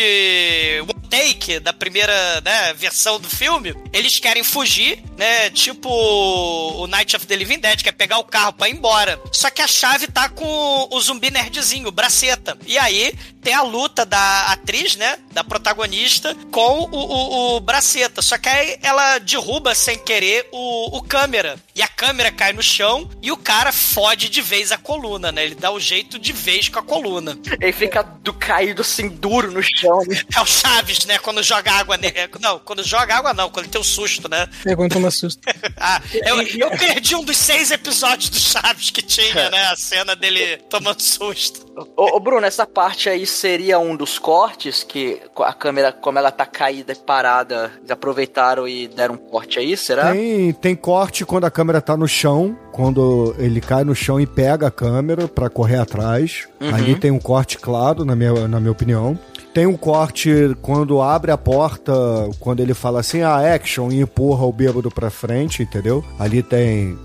[1.16, 3.74] One Take, da primeira né, versão do filme.
[3.93, 5.49] Eles querem fugir, né?
[5.49, 9.20] Tipo o Night of the Living Dead, que é pegar o carro pra ir embora.
[9.32, 12.57] Só que a chave tá com o zumbi nerdzinho, o Braceta.
[12.66, 15.20] E aí tem a luta da atriz, né?
[15.32, 18.22] Da protagonista com o, o, o Braceta.
[18.22, 21.57] Só que aí ela derruba sem querer o, o câmera.
[21.76, 25.45] E a câmera cai no chão e o cara fode de vez a coluna, né?
[25.45, 27.38] Ele dá o jeito de vez com a coluna.
[27.61, 29.99] Ele fica do caído assim, duro no chão.
[30.07, 30.22] Né?
[30.36, 31.18] É o Chaves, né?
[31.18, 32.16] Quando joga água nele.
[32.39, 34.47] Não, quando joga água não, quando ele tem um susto, né?
[34.66, 35.41] É, quando toma susto.
[35.78, 39.68] ah, eu, eu perdi um dos seis episódios do Chaves que tinha, né?
[39.68, 41.66] A cena dele tomando susto.
[41.95, 46.32] Ô, ô, Bruno, essa parte aí seria um dos cortes que a câmera, como ela
[46.32, 50.12] tá caída e parada, eles aproveitaram e deram um corte aí, será?
[50.14, 54.26] Tem, tem corte quando a câmera tá no chão, quando ele cai no chão e
[54.26, 56.47] pega a câmera para correr atrás.
[56.62, 56.74] Uhum.
[56.74, 59.20] Ali tem um corte claro, na minha, na minha opinião.
[59.56, 61.93] Tem um corte quando abre a porta,
[62.41, 66.03] quando ele fala assim, ah, action, e empurra o bêbado pra frente, entendeu?
[66.20, 66.99] Ali tem.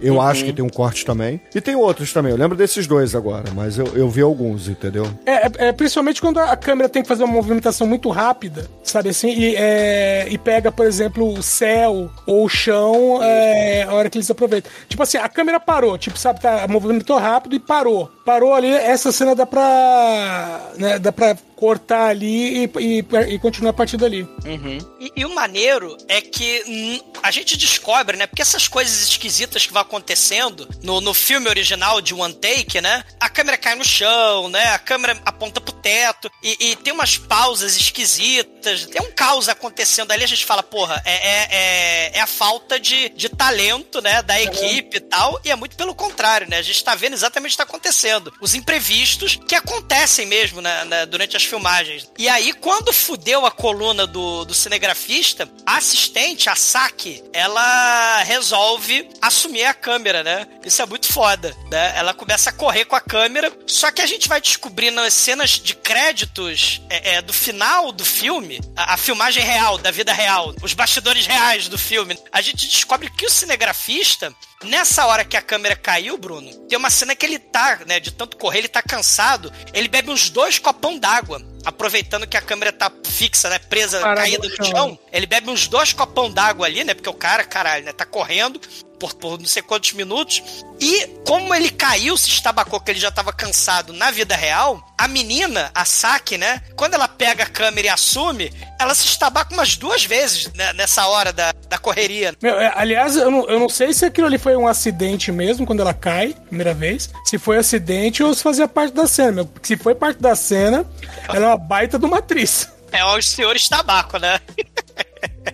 [0.00, 0.20] Eu uhum.
[0.20, 1.40] acho que tem um corte também.
[1.54, 2.32] E tem outros também.
[2.32, 5.06] Eu lembro desses dois agora, mas eu, eu vi alguns, entendeu?
[5.24, 9.10] É, é, é principalmente quando a câmera tem que fazer uma movimentação muito rápida, sabe
[9.10, 9.30] assim?
[9.30, 14.18] E, é, e pega, por exemplo, o céu ou o chão é, a hora que
[14.18, 14.72] eles aproveitam.
[14.88, 18.10] Tipo assim, a câmera parou, tipo, sabe, tá, movimentou rápido e parou.
[18.26, 20.70] Parou ali, essa cena dá pra.
[20.76, 24.22] Né, dá pra cortar ali e, e, e continuar a partir dali.
[24.44, 24.78] Uhum.
[25.00, 28.26] E, e, o maneiro é que a gente descobre, né?
[28.26, 33.04] Porque essas coisas esquisitas que vão acontecendo no, no filme original de One Take, né?
[33.20, 34.64] A câmera cai no chão, né?
[34.74, 38.86] A câmera aponta pro teto e, e tem umas pausas esquisitas.
[38.86, 40.24] Tem um caos acontecendo ali.
[40.24, 44.22] A gente fala, porra, é, é, é, é a falta de, de talento, né?
[44.22, 45.04] Da equipe uhum.
[45.04, 45.40] e tal.
[45.44, 46.58] E é muito pelo contrário, né?
[46.58, 48.32] A gente tá vendo exatamente o que tá acontecendo.
[48.40, 51.81] Os imprevistos que acontecem mesmo né, né durante as filmagens.
[52.18, 59.08] E aí, quando fudeu a coluna do, do cinegrafista, a assistente, a Saki, ela resolve
[59.20, 60.46] assumir a câmera, né?
[60.64, 61.92] Isso é muito foda, né?
[61.96, 65.50] Ela começa a correr com a câmera, só que a gente vai descobrir nas cenas
[65.50, 70.54] de créditos é, é, do final do filme, a, a filmagem real, da vida real,
[70.62, 75.42] os bastidores reais do filme, a gente descobre que o cinegrafista Nessa hora que a
[75.42, 78.80] câmera caiu, Bruno, tem uma cena que ele tá, né, de tanto correr, ele tá
[78.80, 81.42] cansado, ele bebe uns dois copão d'água.
[81.64, 83.58] Aproveitando que a câmera tá fixa, né?
[83.58, 84.98] Presa, caída no chão.
[85.12, 86.94] Ele bebe uns dois copão d'água ali, né?
[86.94, 87.92] Porque o cara, caralho, né?
[87.92, 88.60] Tá correndo
[89.02, 90.40] por, por não sei quantos minutos.
[90.80, 95.08] E como ele caiu, se estabacou que ele já tava cansado na vida real, a
[95.08, 96.62] menina, a Saki, né?
[96.76, 101.04] Quando ela pega a câmera e assume, ela se estabaca umas duas vezes né, nessa
[101.08, 102.32] hora da, da correria.
[102.40, 105.66] Meu, é, aliás, eu não, eu não sei se aquilo ali foi um acidente mesmo,
[105.66, 107.10] quando ela cai, primeira vez.
[107.24, 109.46] Se foi acidente ou se fazia parte da cena, meu.
[109.46, 110.86] Porque se foi parte da cena,
[111.28, 112.70] ela é uma baita de uma atriz.
[112.92, 114.38] É os senhores tabaco, né?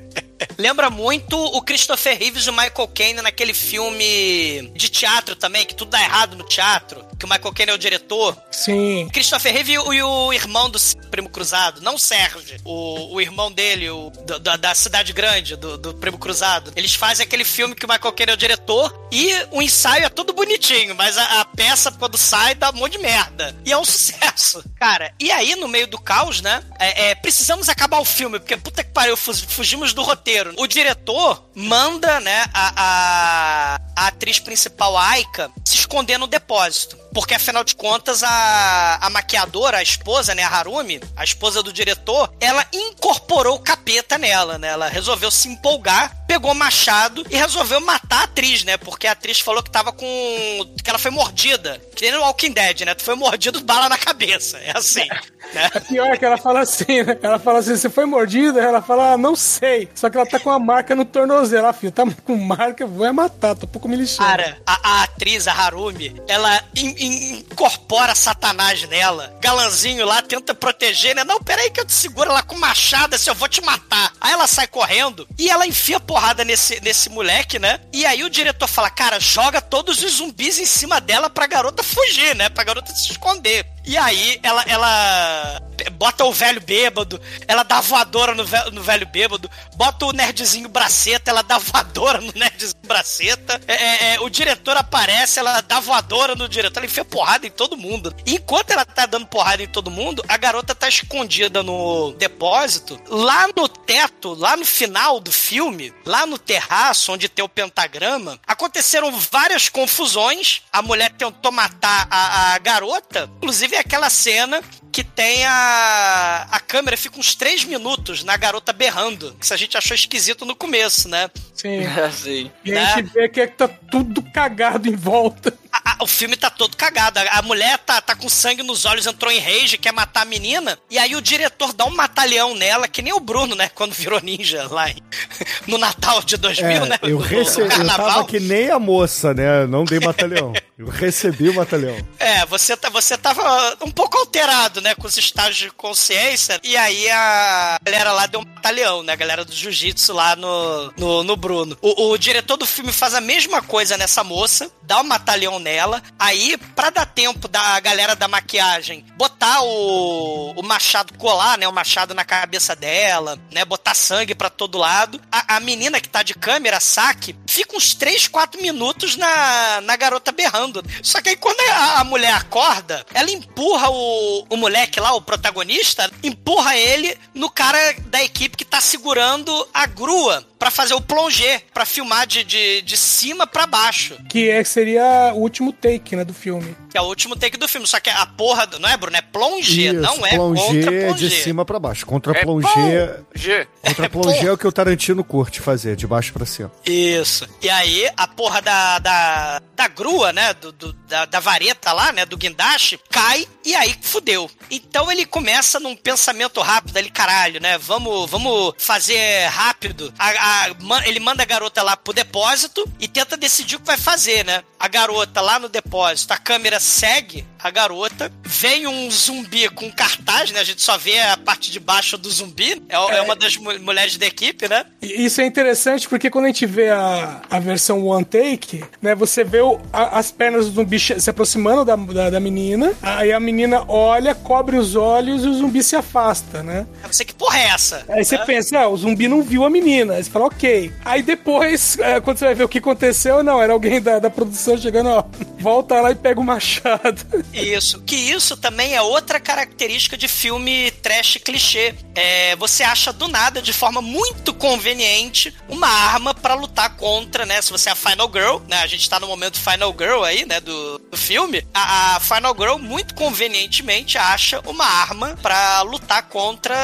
[0.58, 5.74] Lembra muito o Christopher Reeves e o Michael Caine naquele filme de teatro também, que
[5.74, 8.36] tudo dá errado no teatro, que o Michael Caine é o diretor.
[8.50, 9.08] Sim.
[9.12, 10.78] Christopher Reeve e o, e o irmão do
[11.10, 15.78] Primo Cruzado, não o Sérgio, o, o irmão dele, o, da, da Cidade Grande, do,
[15.78, 16.72] do Primo Cruzado.
[16.74, 20.08] Eles fazem aquele filme que o Michael Caine é o diretor e o ensaio é
[20.08, 23.54] tudo bonitinho, mas a, a peça, quando sai, dá um monte de merda.
[23.64, 24.64] E é um sucesso.
[24.78, 28.56] Cara, e aí, no meio do caos, né, é, é, precisamos acabar o filme, porque
[28.56, 30.47] puta que pariu, fu- fugimos do roteiro.
[30.56, 36.96] O diretor manda, né, a, a, a atriz principal, Aika, se esconder no depósito.
[37.18, 41.72] Porque, afinal de contas, a, a maquiadora, a esposa, né, a Harumi, a esposa do
[41.72, 44.68] diretor, ela incorporou o capeta nela, né?
[44.68, 48.76] Ela resolveu se empolgar, pegou machado e resolveu matar a atriz, né?
[48.76, 50.06] Porque a atriz falou que tava com...
[50.06, 51.80] que ela foi mordida.
[51.96, 52.94] Que nem no Walking Dead, né?
[52.94, 54.56] Tu foi mordido, bala na cabeça.
[54.58, 55.08] É assim,
[55.52, 55.70] né?
[55.74, 57.18] A pior é que ela fala assim, né?
[57.20, 58.60] Ela fala assim, você foi mordida?
[58.60, 59.88] Ela fala, ah, não sei.
[59.92, 61.66] Só que ela tá com uma marca no tornozelo.
[61.66, 64.28] Ah, filho, tá com marca, vou é matar, tô um pouco me lixando.
[64.28, 69.36] Cara, a, a atriz, a Harumi, ela in- in- incorpora Satanás nela.
[69.40, 71.24] Galanzinho lá tenta proteger, né?
[71.24, 74.12] Não, peraí que eu te seguro lá com machado, assim, eu vou te matar.
[74.20, 77.80] Aí ela sai correndo e ela enfia porrada nesse, nesse moleque, né?
[77.92, 81.82] E aí o diretor fala, cara, joga todos os zumbis em cima dela pra garota
[81.82, 82.48] fugir, né?
[82.48, 83.66] Pra garota se esconder.
[83.84, 85.62] E aí ela, ela
[85.92, 90.68] bota o velho bêbado, ela dá voadora no, ve- no velho bêbado, bota o nerdzinho
[90.68, 93.60] braceta, ela dá voadora no nerdzinho braceta.
[93.66, 97.50] É, é, é, o diretor aparece, ela dá voadora no diretor, ela enfia porrada em
[97.50, 98.14] todo mundo.
[98.26, 103.00] E enquanto ela tá dando porrada em todo mundo, a garota tá escondida no depósito,
[103.08, 108.38] lá no teto, lá no final do filme, lá no terraço onde tem o pentagrama,
[108.46, 110.62] aconteceram várias confusões.
[110.72, 114.60] A mulher tentou matar a, a garota, inclusive é aquela cena
[114.90, 116.48] que tem a.
[116.50, 119.34] A câmera fica uns três minutos na garota berrando.
[119.38, 121.30] Que isso a gente achou esquisito no começo, né?
[121.54, 121.84] Sim.
[122.04, 122.50] Assim.
[122.64, 125.56] E a gente vê que, é que tá tudo cagado em volta.
[125.72, 127.18] A- a- o filme tá todo cagado.
[127.18, 130.24] A, a mulher tá, tá com sangue nos olhos, entrou em rage, quer matar a
[130.24, 130.78] menina.
[130.90, 133.70] E aí o diretor dá um matalhão nela, que nem o Bruno, né?
[133.74, 134.96] Quando virou ninja lá em-
[135.66, 136.98] no Natal de 2000, É, né?
[137.02, 137.60] eu, no rece...
[137.60, 139.66] eu tava que nem a moça, né?
[139.66, 140.52] Não dei batalhão.
[140.78, 141.96] Eu recebi o batalhão.
[142.18, 146.60] É, você, tá, você tava um pouco alterado, né, com os estágios de consciência.
[146.62, 149.12] E aí a galera lá deu um batalhão, né?
[149.12, 151.76] A galera do jiu-jitsu lá no, no, no Bruno.
[151.82, 156.02] O, o diretor do filme faz a mesma coisa nessa moça, dá um batalhão nela.
[156.18, 161.66] Aí, pra dar tempo da galera da maquiagem botar o, o machado colar, né?
[161.66, 163.64] O machado na cabeça dela, né?
[163.64, 165.20] Botar sangue pra todo lado.
[165.30, 169.96] A, a menina que tá de câmera, Saki, fica uns 3, 4 minutos na, na
[169.96, 170.80] garota berrando.
[171.02, 175.20] Só que aí quando a, a mulher acorda, ela empurra o, o moleque lá, o
[175.20, 181.00] protagonista, empurra ele no cara da equipe que tá segurando a grua pra fazer o
[181.00, 184.16] plongé, pra filmar de, de, de cima pra baixo.
[184.28, 186.76] Que é, seria o último take, né, do filme.
[186.90, 187.86] Que é o último take do filme.
[187.86, 189.16] Só que a porra, do, não é, Bruno?
[189.16, 192.06] É plongé, Isso, não é plongé contra de cima pra baixo.
[192.06, 193.20] Contra É plongé...
[193.34, 193.66] G.
[193.82, 196.70] Contra plongé é o que o Tarantino curte fazer, de baixo pra cima.
[196.86, 197.46] Isso.
[197.62, 200.54] E aí, a porra da, da, da grua, né?
[200.54, 202.26] Do, do- da, da vareta lá, né?
[202.26, 204.50] Do guindaste, cai e aí fudeu.
[204.70, 207.78] Então ele começa num pensamento rápido ali, caralho, né?
[207.78, 210.12] Vamos, vamos fazer rápido.
[210.18, 213.96] A- a- ele manda a garota lá pro depósito e tenta decidir o que vai
[213.98, 214.62] fazer, né?
[214.78, 220.50] A garota lá no depósito, a câmera segue a garota, vem um zumbi com cartaz,
[220.50, 220.60] né?
[220.60, 222.82] A gente só vê a parte de baixo do zumbi.
[222.88, 224.84] É, é uma das mu- mulheres da equipe, né?
[225.02, 229.42] Isso é interessante porque quando a gente vê a, a versão one take, né, você
[229.44, 233.40] vê o- a- as pernas do zumbi se aproximando da, da, da menina, aí a
[233.40, 236.86] menina olha, cobre os olhos e o zumbi se afasta, né?
[237.10, 238.04] Sei que porra é essa.
[238.08, 238.44] Aí você né?
[238.44, 240.14] pensa, ah, o zumbi não viu a menina.
[240.14, 240.92] Aí você fala, ok.
[241.04, 244.30] Aí depois, é, quando você vai ver o que aconteceu, não, era alguém da, da
[244.30, 245.24] produção chegando, ó,
[245.58, 247.26] volta lá e pega o machado.
[247.52, 248.00] Isso.
[248.02, 251.94] Que isso também é outra característica de filme trash clichê.
[252.14, 257.60] É, você acha do nada, de forma muito conveniente, uma arma pra lutar contra, né?
[257.62, 258.80] Se você é a Final Girl, né?
[258.82, 260.60] A gente tá no momento Final Girl aí, né?
[260.60, 261.66] Do, do filme.
[261.74, 266.76] A, a Final Girl, muito convenientemente, acha uma arma pra lutar contra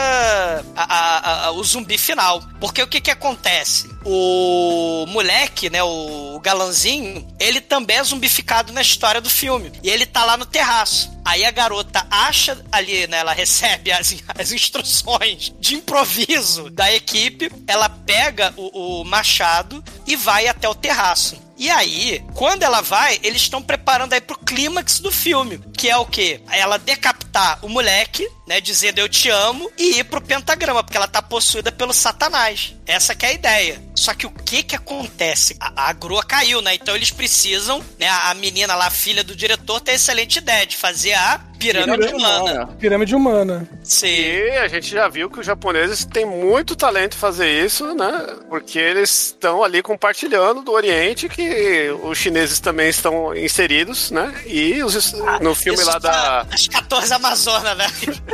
[0.76, 2.42] a- a- a- o zumbi final.
[2.60, 3.93] Porque o que que acontece?
[4.04, 9.72] O moleque, né, o galanzinho, ele também é zumbificado na história do filme.
[9.82, 11.12] E ele tá lá no terraço.
[11.24, 13.18] Aí a garota acha ali, né?
[13.18, 17.50] Ela recebe as, as instruções de improviso da equipe.
[17.66, 21.42] Ela pega o, o machado e vai até o terraço.
[21.56, 25.96] E aí, quando ela vai, eles estão preparando aí pro clímax do filme, que é
[25.96, 26.40] o quê?
[26.50, 31.08] Ela decapitar o moleque, né, dizendo eu te amo e ir pro pentagrama, porque ela
[31.08, 32.74] tá possuída pelo satanás.
[32.86, 33.82] Essa que é a ideia.
[33.94, 35.56] Só que o que que acontece?
[35.58, 36.74] A, a grua caiu, né?
[36.74, 40.66] Então eles precisam, né, a menina lá, a filha do diretor, tem a excelente ideia
[40.66, 42.66] de fazer a pirâmide, Pirâmide humana.
[42.78, 43.68] Pirâmide humana.
[43.82, 44.08] Sim.
[44.08, 48.26] E a gente já viu que os japoneses têm muito talento em fazer isso, né?
[48.50, 54.34] Porque eles estão ali compartilhando do Oriente, que os chineses também estão inseridos, né?
[54.46, 57.86] E os, no filme Isso lá da, tá- As 14 Amazonas, né?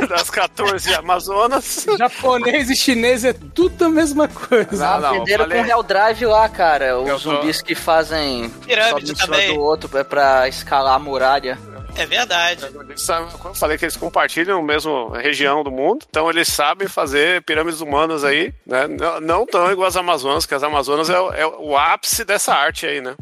[0.07, 1.85] Das 14 Amazonas.
[1.97, 4.99] Japonês e chinês é tudo a mesma coisa.
[4.99, 6.99] Não, não, Venderam falei- com Real Drive lá, cara.
[6.99, 9.53] Os Eu tô- zumbis que fazem Pirâmide também.
[9.53, 11.57] do outro é pra escalar a muralha.
[11.97, 12.63] É verdade.
[12.73, 17.81] Eu falei que eles compartilham a mesma região do mundo, então eles sabem fazer pirâmides
[17.81, 18.87] humanas aí, né?
[18.87, 22.53] Não, não tão igual as Amazonas, que as Amazonas é, o- é o ápice dessa
[22.53, 23.13] arte aí, né?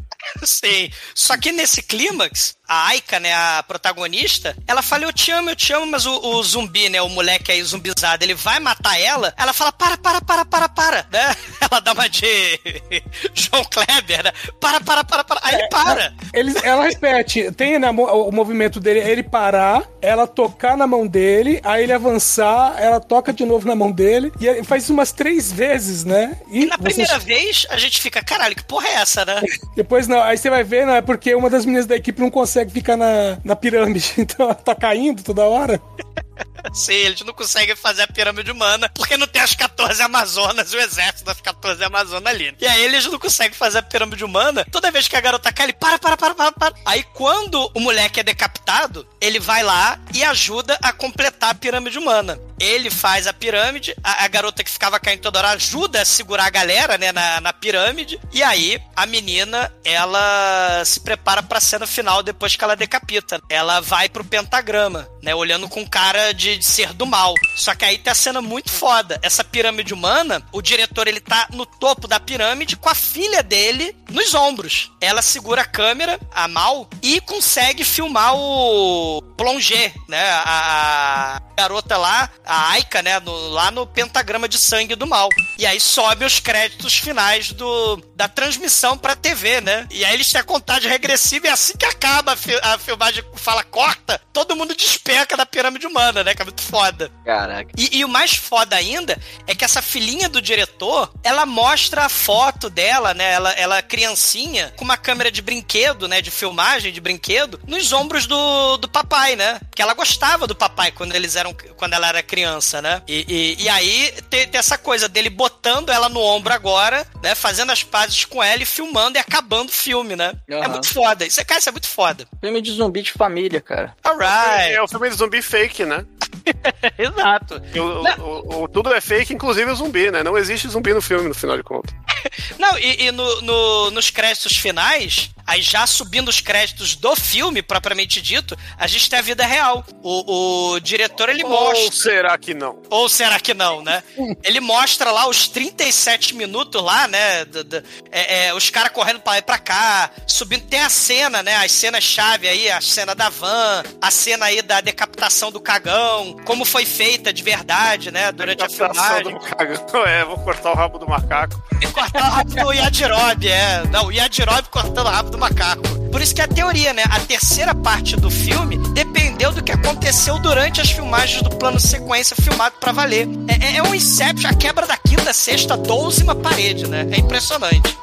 [0.44, 0.88] Sim.
[1.16, 5.56] Só que nesse clímax, a Aika, né, a protagonista, ela fala, eu te amo, eu
[5.56, 9.34] te amo, mas o, o zumbi, né, o moleque aí zumbizado, ele vai matar ela,
[9.36, 11.34] ela fala, para, para, para, para, para, né?
[11.70, 12.26] Ela dá uma de
[13.34, 14.32] João Kleber, né?
[14.60, 15.40] Para, para, para, para.
[15.42, 16.14] Aí ele para.
[16.32, 21.60] Eles, ela repete, tem né, o movimento dele, ele parar, ela tocar na mão dele,
[21.62, 25.12] aí ele avançar, ela toca de novo na mão dele, e ele faz isso umas
[25.12, 26.40] três vezes, né?
[26.50, 29.40] E Na você- primeira vez, a gente fica, caralho, que porra é essa, né?
[29.76, 32.30] depois não, aí você vai ver, não, é porque uma das meninas da equipe não
[32.30, 35.80] consegue ficar na, na pirâmide, então ela tá caindo toda hora.
[36.72, 40.78] Sim, eles não conseguem fazer a pirâmide humana porque não tem as 14 Amazonas, o
[40.78, 42.54] exército das 14 Amazonas ali.
[42.60, 44.66] E aí eles não conseguem fazer a pirâmide humana.
[44.70, 46.74] Toda vez que a garota cai, ele para, para, para, para, para.
[46.84, 51.98] Aí quando o moleque é decapitado, ele vai lá e ajuda a completar a pirâmide
[51.98, 52.38] humana.
[52.58, 56.44] Ele faz a pirâmide, a, a garota que ficava caindo toda hora ajuda a segurar
[56.44, 58.20] a galera, né, na, na pirâmide.
[58.32, 63.40] E aí a menina, ela se prepara pra cena final depois que ela decapita.
[63.48, 67.34] Ela vai pro pentagrama, né, olhando com cara de, de ser do mal.
[67.56, 69.18] Só que aí tem a cena muito foda.
[69.22, 73.94] Essa pirâmide humana, o diretor ele tá no topo da pirâmide com a filha dele
[74.10, 74.90] nos ombros.
[75.00, 80.22] Ela segura a câmera, a Mal, e consegue filmar o plongé, né?
[80.44, 83.18] A, garota lá, a Aika, né?
[83.20, 85.28] no- lá no pentagrama de sangue do mal.
[85.58, 89.86] E aí sobe os créditos finais do, da transmissão pra TV, né?
[89.90, 93.22] E aí eles têm a contagem regressiva e assim que acaba a, fi- a filmagem,
[93.34, 96.34] fala corta, todo mundo despeca da pirâmide humana, né?
[96.34, 97.10] Que é muito foda.
[97.24, 97.70] Caraca.
[97.76, 102.08] E, e o mais foda ainda é que essa filhinha do diretor, ela mostra a
[102.10, 103.32] foto dela, né?
[103.32, 106.20] Ela, ela criancinha, com uma câmera de brinquedo, né?
[106.22, 109.58] De filmagem de brinquedo, nos ombros do, do papai, né?
[109.68, 113.02] Porque ela gostava do papai quando eles eram quando ela era criança, né?
[113.08, 113.24] E,
[113.58, 117.34] e, e aí tem, tem essa coisa dele botando ela no ombro agora, né?
[117.34, 120.32] Fazendo as pazes com ela e filmando e acabando o filme, né?
[120.48, 120.68] É Aham.
[120.68, 121.26] muito foda.
[121.26, 122.26] Isso, é- cara, isso é muito foda.
[122.40, 123.94] Filme de zumbi de família, cara.
[124.04, 124.72] Alright.
[124.74, 126.04] É o filme de zumbi fake, né?
[126.98, 127.60] Exato.
[127.76, 130.22] O, o- o- tudo é fake, inclusive o zumbi, né?
[130.22, 131.94] Não existe zumbi no filme, no final de contas.
[132.58, 137.62] Não, e, e no- no- nos créditos finais, aí já subindo os créditos do filme,
[137.62, 139.84] propriamente dito, a gente tem a vida real.
[140.02, 141.92] O, o diretor, ele Ou mostra.
[141.92, 142.80] será que não?
[142.90, 144.02] Ou será que não, né?
[144.44, 147.44] Ele mostra lá os 37 minutos lá, né?
[147.44, 150.66] do- do- é, é, os caras correndo pra lá e pra cá, subindo.
[150.66, 151.56] Tem a cena, né?
[151.56, 156.64] As cenas-chave aí, a cena da van, a cena aí da decapitação do cagão, como
[156.64, 158.30] foi feita de verdade, né?
[158.32, 159.34] Durante a Captação filmagem.
[159.34, 159.80] do cagão.
[160.10, 161.62] É, vou cortar o rabo do macaco.
[161.92, 163.82] Cortar o rabo do Yadirob, é.
[163.90, 165.83] Não, o Yadirob cortando o rabo do macaco.
[166.11, 167.03] Por isso que é a teoria, né?
[167.09, 172.35] A terceira parte do filme dependeu do que aconteceu durante as filmagens do plano sequência
[172.41, 173.27] filmado pra valer.
[173.47, 177.07] É, é- é um Inception, a quebra da quinta, sexta, douzima parede, né?
[177.11, 177.95] É impressionante.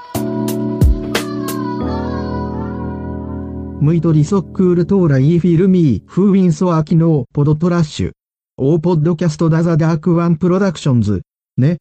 [3.81, 8.11] ムイトリソックールトーライフィルミー、フーウィンソアキノー、ポドトラッシュ。
[8.57, 11.23] オーポッドキャストダザダークワンプロダクションズ。
[11.57, 11.79] ね。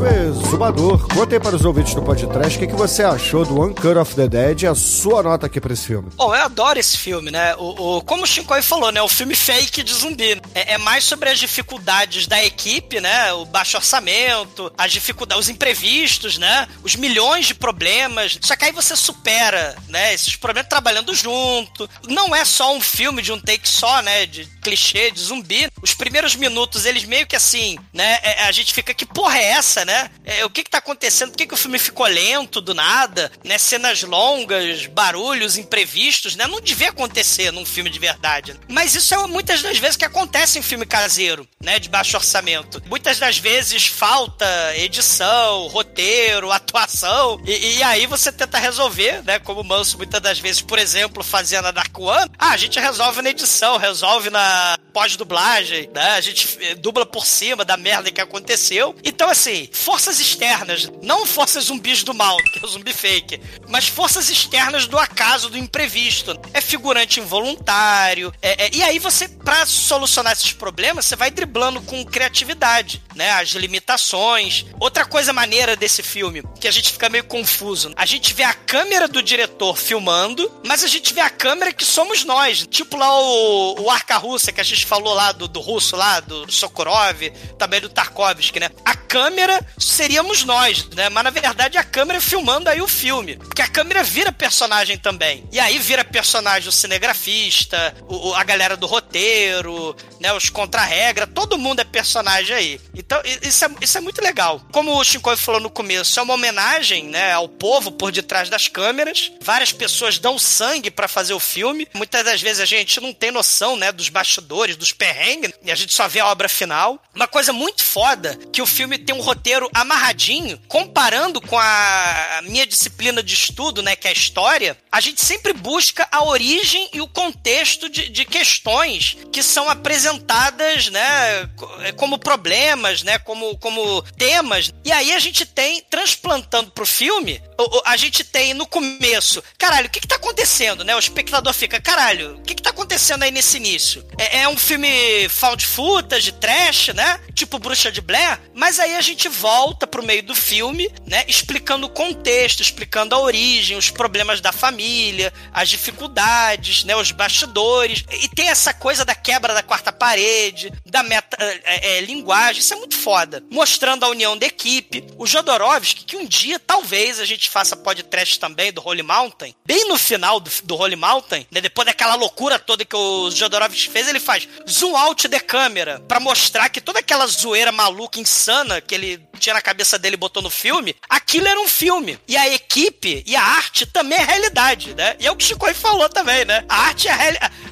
[0.00, 1.06] Nosso exumador.
[1.08, 3.98] Conta aí para os ouvintes do podcast o que, que você achou do One Cut
[3.98, 6.08] of the Dead e a sua nota aqui para esse filme.
[6.16, 7.54] Bom, eu adoro esse filme, né?
[7.56, 9.02] O, o como o Shinkoi falou, né?
[9.02, 10.40] O filme fake de zumbi.
[10.54, 13.32] É, é, mais sobre as dificuldades da equipe, né?
[13.34, 16.66] O baixo orçamento, as dificuldades, os imprevistos, né?
[16.82, 18.38] Os milhões de problemas.
[18.40, 20.14] Só que aí você supera, né?
[20.14, 21.88] Esses problemas trabalhando junto.
[22.08, 24.24] Não é só um filme de um take só, né?
[24.24, 25.68] De clichê, de zumbi.
[25.82, 28.18] Os primeiros minutos, eles meio que assim, né?
[28.22, 29.89] É, a gente fica, que porra é essa, né?
[30.24, 31.30] É, o que que tá acontecendo?
[31.30, 33.30] Por que, que o filme ficou lento do nada?
[33.44, 33.58] Né?
[33.58, 36.46] Cenas longas, barulhos imprevistos, né?
[36.46, 38.58] Não devia acontecer num filme de verdade.
[38.68, 41.78] Mas isso é muitas das vezes que acontece em filme caseiro, né?
[41.78, 42.82] De baixo orçamento.
[42.86, 47.40] Muitas das vezes falta edição, roteiro, atuação.
[47.44, 49.38] E, e aí você tenta resolver, né?
[49.38, 52.30] Como o Manso muitas das vezes, por exemplo, fazia na Dark One.
[52.38, 56.12] Ah, a gente resolve na edição, resolve na pós-dublagem, né?
[56.12, 58.94] A gente eh, dubla por cima da merda que aconteceu.
[59.04, 63.88] Então, assim, forças externas, não forças zumbis do mal, que é o zumbi fake, mas
[63.88, 66.38] forças externas do acaso, do imprevisto.
[66.52, 68.32] É figurante involuntário.
[68.42, 73.30] É, é, e aí você, pra solucionar esses problemas, você vai driblando com criatividade, né?
[73.32, 74.66] As limitações.
[74.78, 77.92] Outra coisa maneira desse filme, que a gente fica meio confuso.
[77.96, 81.84] A gente vê a câmera do diretor filmando, mas a gente vê a câmera que
[81.84, 82.66] somos nós.
[82.66, 86.20] Tipo lá o, o Arca Russa, que a gente falou lá do, do russo lá,
[86.20, 88.70] do Sokorov, também do Tarkovsky, né?
[88.84, 91.08] A câmera seríamos nós, né?
[91.08, 93.36] Mas na verdade a câmera filmando aí o filme.
[93.36, 95.44] Porque a câmera vira personagem também.
[95.50, 100.32] E aí vira personagem o cinegrafista, o, a galera do roteiro, né?
[100.32, 102.80] Os contra-regra, todo mundo é personagem aí.
[102.94, 104.62] Então, isso é, isso é muito legal.
[104.70, 108.68] Como o Shinkoi falou no começo, é uma homenagem, né, ao povo por detrás das
[108.68, 109.32] câmeras.
[109.40, 111.88] Várias pessoas dão sangue para fazer o filme.
[111.94, 115.74] Muitas das vezes a gente não tem noção, né, dos bastidores, dos perrengues, e a
[115.74, 117.02] gente só vê a obra final.
[117.12, 122.66] Uma coisa muito foda que o filme tem um roteiro amarradinho, comparando com a minha
[122.66, 127.00] disciplina de estudo, né, que é a história, a gente sempre busca a origem e
[127.00, 131.48] o contexto de, de questões que são apresentadas, né,
[131.96, 134.72] como problemas, né, como, como temas.
[134.84, 137.42] E aí a gente tem, transplantando pro filme,
[137.84, 140.94] a gente tem no começo, caralho, o que que tá acontecendo, né?
[140.94, 144.04] O espectador fica, caralho, o que que tá acontecendo aí nesse início?
[144.18, 147.20] É, é um filme found footage, trash, né?
[147.34, 151.24] Tipo Bruxa de Blair, mas aí a gente volta pro meio do filme, né?
[151.26, 156.96] Explicando o contexto, explicando a origem, os problemas da família, as dificuldades, né?
[156.96, 158.04] Os bastidores.
[158.10, 162.74] E tem essa coisa da quebra da quarta parede, da meta é, é, linguagem, isso
[162.74, 163.42] é muito foda.
[163.50, 165.04] Mostrando a união da equipe.
[165.18, 169.88] O Jodorowsky, que um dia talvez a gente faça podcast também do Holy Mountain, bem
[169.88, 174.08] no final do, do Holy Mountain, né, depois daquela loucura toda que o Jodorowsky fez,
[174.08, 178.94] ele faz zoom out de câmera para mostrar que toda aquela zoeira maluca, insana que
[178.94, 182.18] ele tinha na cabeça dele e botou no filme, aquilo era um filme.
[182.26, 185.16] E a equipe e a arte também é realidade, né?
[185.18, 186.64] E é o que o Chico falou também, né?
[186.68, 187.12] A arte é,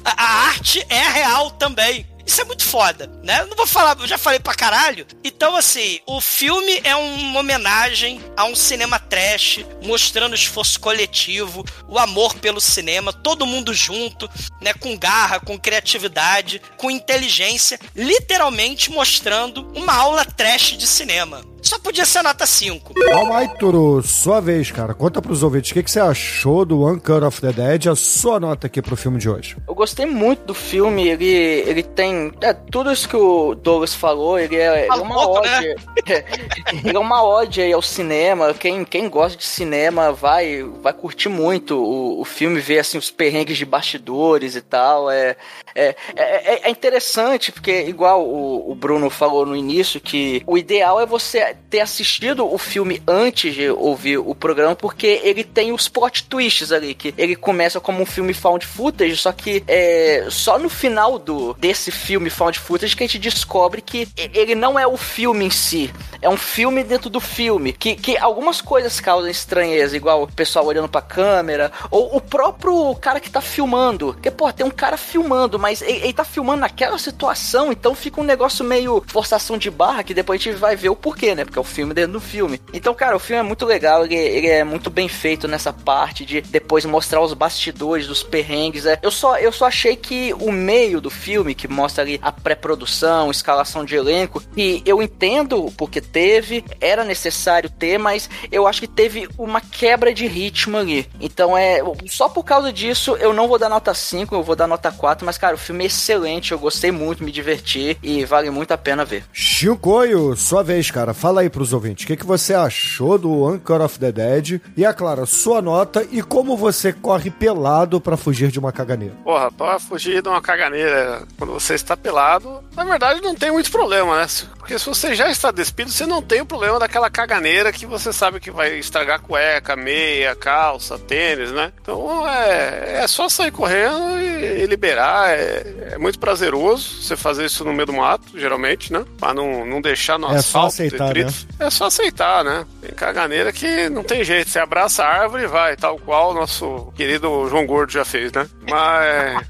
[0.05, 2.05] a, a arte é real também.
[2.25, 3.41] Isso é muito foda, né?
[3.41, 5.05] Eu não vou falar, eu já falei pra caralho.
[5.23, 11.65] Então, assim, o filme é uma homenagem a um cinema trash, mostrando o esforço coletivo,
[11.87, 14.29] o amor pelo cinema, todo mundo junto,
[14.61, 14.73] né?
[14.73, 21.48] Com garra, com criatividade, com inteligência, literalmente mostrando uma aula trash de cinema.
[21.61, 22.93] Só podia ser nota 5.
[22.93, 24.01] Calma aí, Turo.
[24.01, 24.93] Sua vez, cara.
[24.93, 27.95] Conta pros ouvintes o que, que você achou do One Cut of the Dead, a
[27.95, 29.57] sua nota aqui pro filme de hoje.
[29.67, 31.07] Eu gostei muito do filme.
[31.07, 32.31] Ele, ele tem.
[32.41, 35.49] É, tudo isso que o Douglas falou, ele é, ele é uma louco, ode.
[35.49, 35.75] né?
[36.85, 38.53] ele é uma ode aí ao cinema.
[38.53, 43.11] Quem, quem gosta de cinema vai, vai curtir muito o, o filme, ver assim, os
[43.11, 45.09] perrengues de bastidores e tal.
[45.09, 45.35] É,
[45.75, 50.99] é, é, é interessante, porque, igual o, o Bruno falou no início, que o ideal
[50.99, 55.87] é você ter assistido o filme antes de ouvir o programa, porque ele tem os
[55.87, 60.57] plot twists ali, que ele começa como um filme found footage, só que é só
[60.57, 64.87] no final do desse filme found footage que a gente descobre que ele não é
[64.87, 65.91] o filme em si,
[66.21, 70.65] é um filme dentro do filme, que, que algumas coisas causam estranheza, igual o pessoal
[70.65, 74.97] olhando pra câmera, ou o próprio cara que tá filmando, que, pô, tem um cara
[74.97, 79.69] filmando, mas ele, ele tá filmando naquela situação, então fica um negócio meio forçação de
[79.69, 81.38] barra, que depois a gente vai ver o porquê, né?
[81.45, 82.61] Porque é o filme dentro do filme.
[82.73, 86.25] Então, cara, o filme é muito legal, ele, ele é muito bem feito nessa parte
[86.25, 88.85] de depois mostrar os bastidores dos perrengues.
[88.85, 88.99] É.
[89.01, 93.31] Eu, só, eu só achei que o meio do filme, que mostra ali a pré-produção,
[93.31, 98.87] escalação de elenco, e eu entendo porque teve, era necessário ter, mas eu acho que
[98.87, 101.07] teve uma quebra de ritmo ali.
[101.19, 104.67] Então, é só por causa disso, eu não vou dar nota 5, eu vou dar
[104.67, 108.49] nota 4, mas, cara, o filme é excelente, eu gostei muito, me diverti e vale
[108.49, 109.23] muito a pena ver.
[109.31, 111.13] Chicoio, sua vez, cara.
[111.13, 114.59] Fala fala aí pros ouvintes, o que, que você achou do Anchor of the Dead?
[114.75, 119.13] E, é claro, sua nota e como você corre pelado pra fugir de uma caganeira.
[119.23, 123.69] Porra, pra fugir de uma caganeira quando você está pelado, na verdade não tem muito
[123.69, 124.27] problema, né?
[124.57, 128.11] Porque se você já está despido, você não tem o problema daquela caganeira que você
[128.11, 131.71] sabe que vai estragar cueca, meia, calça, tênis, né?
[131.79, 135.29] Então é, é só sair correndo e, e liberar.
[135.29, 139.05] É, é muito prazeroso você fazer isso no meio do mato, geralmente, né?
[139.19, 141.47] Pra não, não deixar no É só asfalto detritos.
[141.59, 142.65] É só aceitar, né?
[142.81, 144.49] Tem caganeira que não tem jeito.
[144.49, 148.31] Você abraça a árvore e vai, tal qual o nosso querido João Gordo já fez,
[148.31, 148.47] né?
[148.69, 149.47] Mas.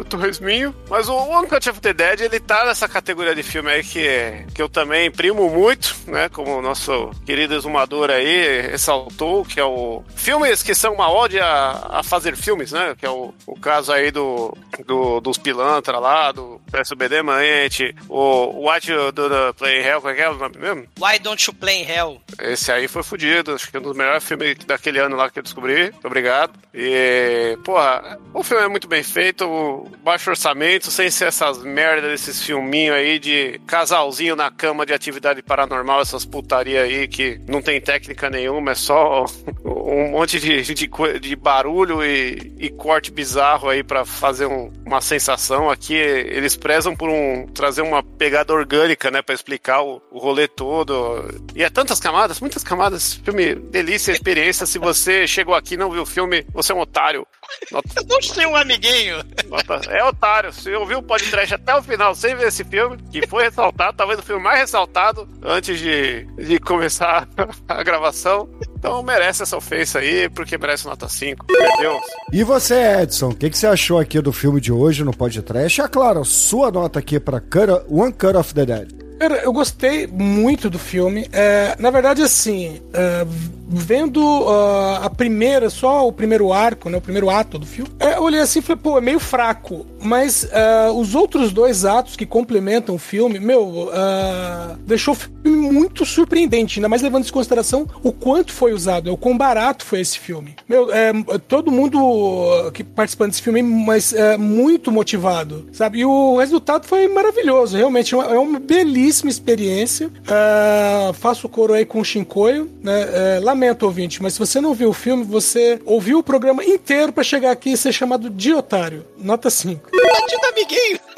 [0.00, 0.74] o Torresminho.
[0.88, 4.46] Mas o One Cut of the Dead, ele tá nessa categoria de filme aí que,
[4.54, 6.28] que eu também imprimo muito, né?
[6.28, 11.38] Como o nosso querido exumador aí ressaltou, que é o filmes que são uma ode
[11.38, 12.94] a, a fazer filmes, né?
[12.98, 14.56] Que é o, o caso aí do,
[14.86, 20.00] do dos pilantra lá, do PSBD Manente, o What You Do The Play in Hell,
[20.00, 20.86] qual é que é o nome mesmo?
[20.98, 22.20] Why Don't You Play in Hell?
[22.40, 25.38] Esse aí foi fudido, acho que é um dos melhores filmes daquele ano lá que
[25.38, 25.92] eu descobri.
[26.02, 26.52] Obrigado.
[26.74, 32.42] E, porra, o filme é muito bem feito, baixo orçamento, sem ser essas merdas desses
[32.42, 37.80] filminhos aí de casalzinho na cama de atividade paranormal, essas putaria aí que não tem
[37.80, 39.24] técnica nenhuma, é só
[39.72, 40.88] um monte de, de,
[41.20, 45.70] de barulho e, e corte bizarro aí pra fazer um- uma sensação.
[45.70, 50.48] Aqui eles prezam por um trazer uma pegada orgânica, né, Pra explicar o, o rolê
[50.48, 51.24] todo.
[51.54, 53.14] E é tantas camadas, muitas camadas.
[53.14, 54.66] Filme delícia, experiência.
[54.66, 57.26] Se você chegou aqui e não viu o filme, você é um otário.
[57.70, 59.16] Nota- Eu não tenho um amiguinho.
[59.48, 60.52] nota- é otário.
[60.52, 64.18] Se ouviu o podcast até o final sem ver esse filme, que foi ressaltado, talvez
[64.18, 67.28] o filme mais ressaltado antes de, de começar
[67.68, 68.48] a gravação.
[68.80, 71.44] Então merece essa ofensa aí, porque merece nota 5.
[71.50, 72.00] Meu Deus.
[72.32, 75.82] E você, Edson, o que, que você achou aqui do filme de hoje no podcast?
[75.82, 78.88] É claro, sua nota aqui pra Cut- One Cut of the Dead.
[79.18, 81.28] Cara, eu gostei muito do filme.
[81.30, 83.26] É, na verdade, assim, é,
[83.70, 88.16] vendo ah, a primeira, só o primeiro arco, né, o primeiro ato do filme, é,
[88.16, 89.86] eu olhei assim e falei, pô, é meio fraco.
[90.02, 95.70] Mas ah, os outros dois atos que complementam o filme, meu, ah, deixou o filme
[95.72, 100.00] muito surpreendente, ainda mais levando em consideração o quanto foi usado, o quão barato foi
[100.00, 100.56] esse filme.
[100.68, 101.12] Meu, é,
[101.46, 106.00] todo mundo que participando desse filme, mas é muito motivado, sabe?
[106.00, 110.10] E o resultado foi maravilhoso, realmente é uma, é belíssima experiência.
[110.26, 113.08] Ah, faço coro aí com o Shinkoio, né?
[113.12, 117.12] É, lamento, ouvinte, mas se você não viu o filme, você ouviu o programa inteiro
[117.12, 119.06] pra chegar aqui e ser chamado de otário.
[119.18, 119.90] Nota 5.
[119.90, 121.00] Tadinho do amiguinho.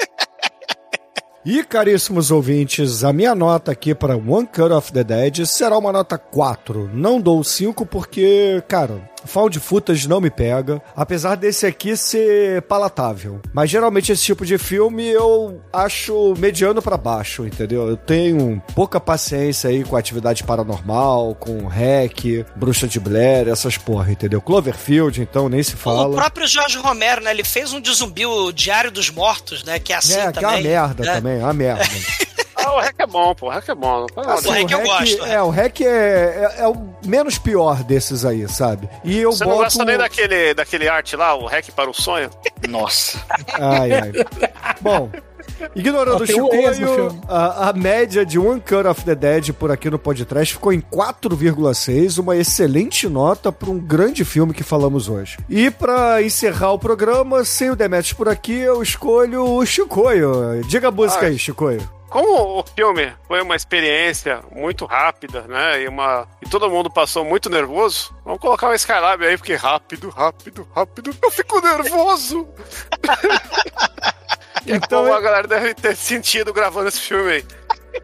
[1.45, 5.91] E, caríssimos ouvintes, a minha nota aqui para One Cut of the Dead será uma
[5.91, 6.89] nota 4.
[6.93, 10.81] Não dou 5 porque, cara, found footage não me pega.
[10.95, 13.39] Apesar desse aqui ser palatável.
[13.53, 17.87] Mas geralmente esse tipo de filme eu acho mediano pra baixo, entendeu?
[17.87, 24.11] Eu tenho pouca paciência aí com atividade paranormal, com hack, bruxa de Blair, essas porra,
[24.11, 24.41] entendeu?
[24.41, 26.15] Cloverfield, então, nem se O fala.
[26.15, 27.31] próprio Jorge Romero, né?
[27.31, 29.79] Ele fez um de zumbi, o Diário dos Mortos, né?
[29.79, 30.63] Que é assim É, que é uma também.
[30.63, 31.13] merda né?
[31.15, 31.83] também, é uma merda.
[32.65, 33.47] Ah, o REC é bom, pô.
[33.47, 34.05] O REC é bom.
[34.15, 35.87] Assim, o REC eu gosto, É, o REC é,
[36.57, 36.75] é, é o
[37.05, 38.89] menos pior desses aí, sabe?
[39.03, 39.55] E eu Você boto...
[39.57, 42.29] não gosta nem daquele, daquele arte lá, o REC para o sonho?
[42.69, 43.19] Nossa.
[43.59, 44.11] Ai, ai.
[44.81, 45.09] Bom...
[45.75, 49.71] Ignorando o ex no Chicoio, a, a média de One Cut of the Dead por
[49.71, 55.07] aqui no podcast ficou em 4,6, uma excelente nota para um grande filme que falamos
[55.09, 55.37] hoje.
[55.49, 60.61] E para encerrar o programa, sem o Demetrius por aqui, eu escolho o Chicoio.
[60.67, 61.29] Diga a música Ah.
[61.29, 61.81] aí, Chicoio.
[62.13, 65.81] Como o filme foi uma experiência muito rápida, né?
[65.81, 70.09] E, uma, e todo mundo passou muito nervoso, vamos colocar o Skylab aí, porque rápido,
[70.09, 72.47] rápido, rápido, eu fico nervoso!
[74.65, 77.45] Então, é- a galera deve ter sentido gravando esse filme aí.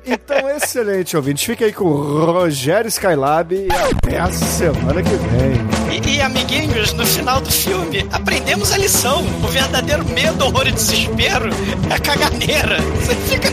[0.05, 1.43] Então, excelente, ouvintes.
[1.43, 5.69] Fica aí com o Rogério Skylab e até a semana que vem.
[5.91, 9.21] E, e, amiguinhos, no final do filme, aprendemos a lição.
[9.43, 11.49] O verdadeiro medo, horror e desespero
[11.89, 12.77] é a caganeira.
[13.01, 13.49] Você fica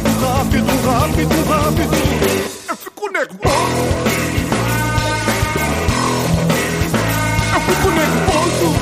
[0.00, 1.90] nervoso.
[2.68, 3.50] Eu fico nervoso.
[7.52, 8.79] Eu fico nervoso.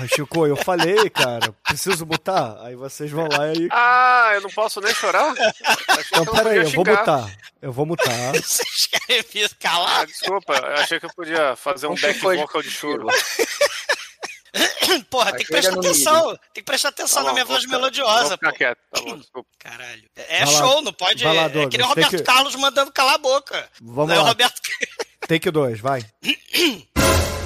[0.00, 2.58] porra, Chico, eu falei, cara, preciso botar.
[2.62, 3.68] Aí vocês vão lá e.
[3.70, 5.34] Ah, eu não posso nem chorar?
[6.12, 7.36] Então, peraí, eu, eu vou botar.
[7.60, 8.32] Eu vou mutar.
[8.32, 10.00] vocês querem me escalar?
[10.00, 13.06] Ah, desculpa, eu achei que eu podia fazer um é back vocal de choro.
[15.08, 16.28] Porra, tem que, atenção, tem que prestar atenção.
[16.30, 18.36] Tem que prestar atenção na minha voz ficar, melodiosa.
[18.36, 20.10] Ficar quieto, tá bom, Caralho.
[20.16, 21.24] É, é vai show, lá, não pode.
[21.24, 22.22] Lá, é que nem o Roberto que...
[22.22, 23.68] Carlos mandando calar a boca.
[23.80, 24.16] Vamos não lá.
[24.16, 24.60] É o Roberto...
[25.28, 25.50] Take
[25.80, 26.04] vai.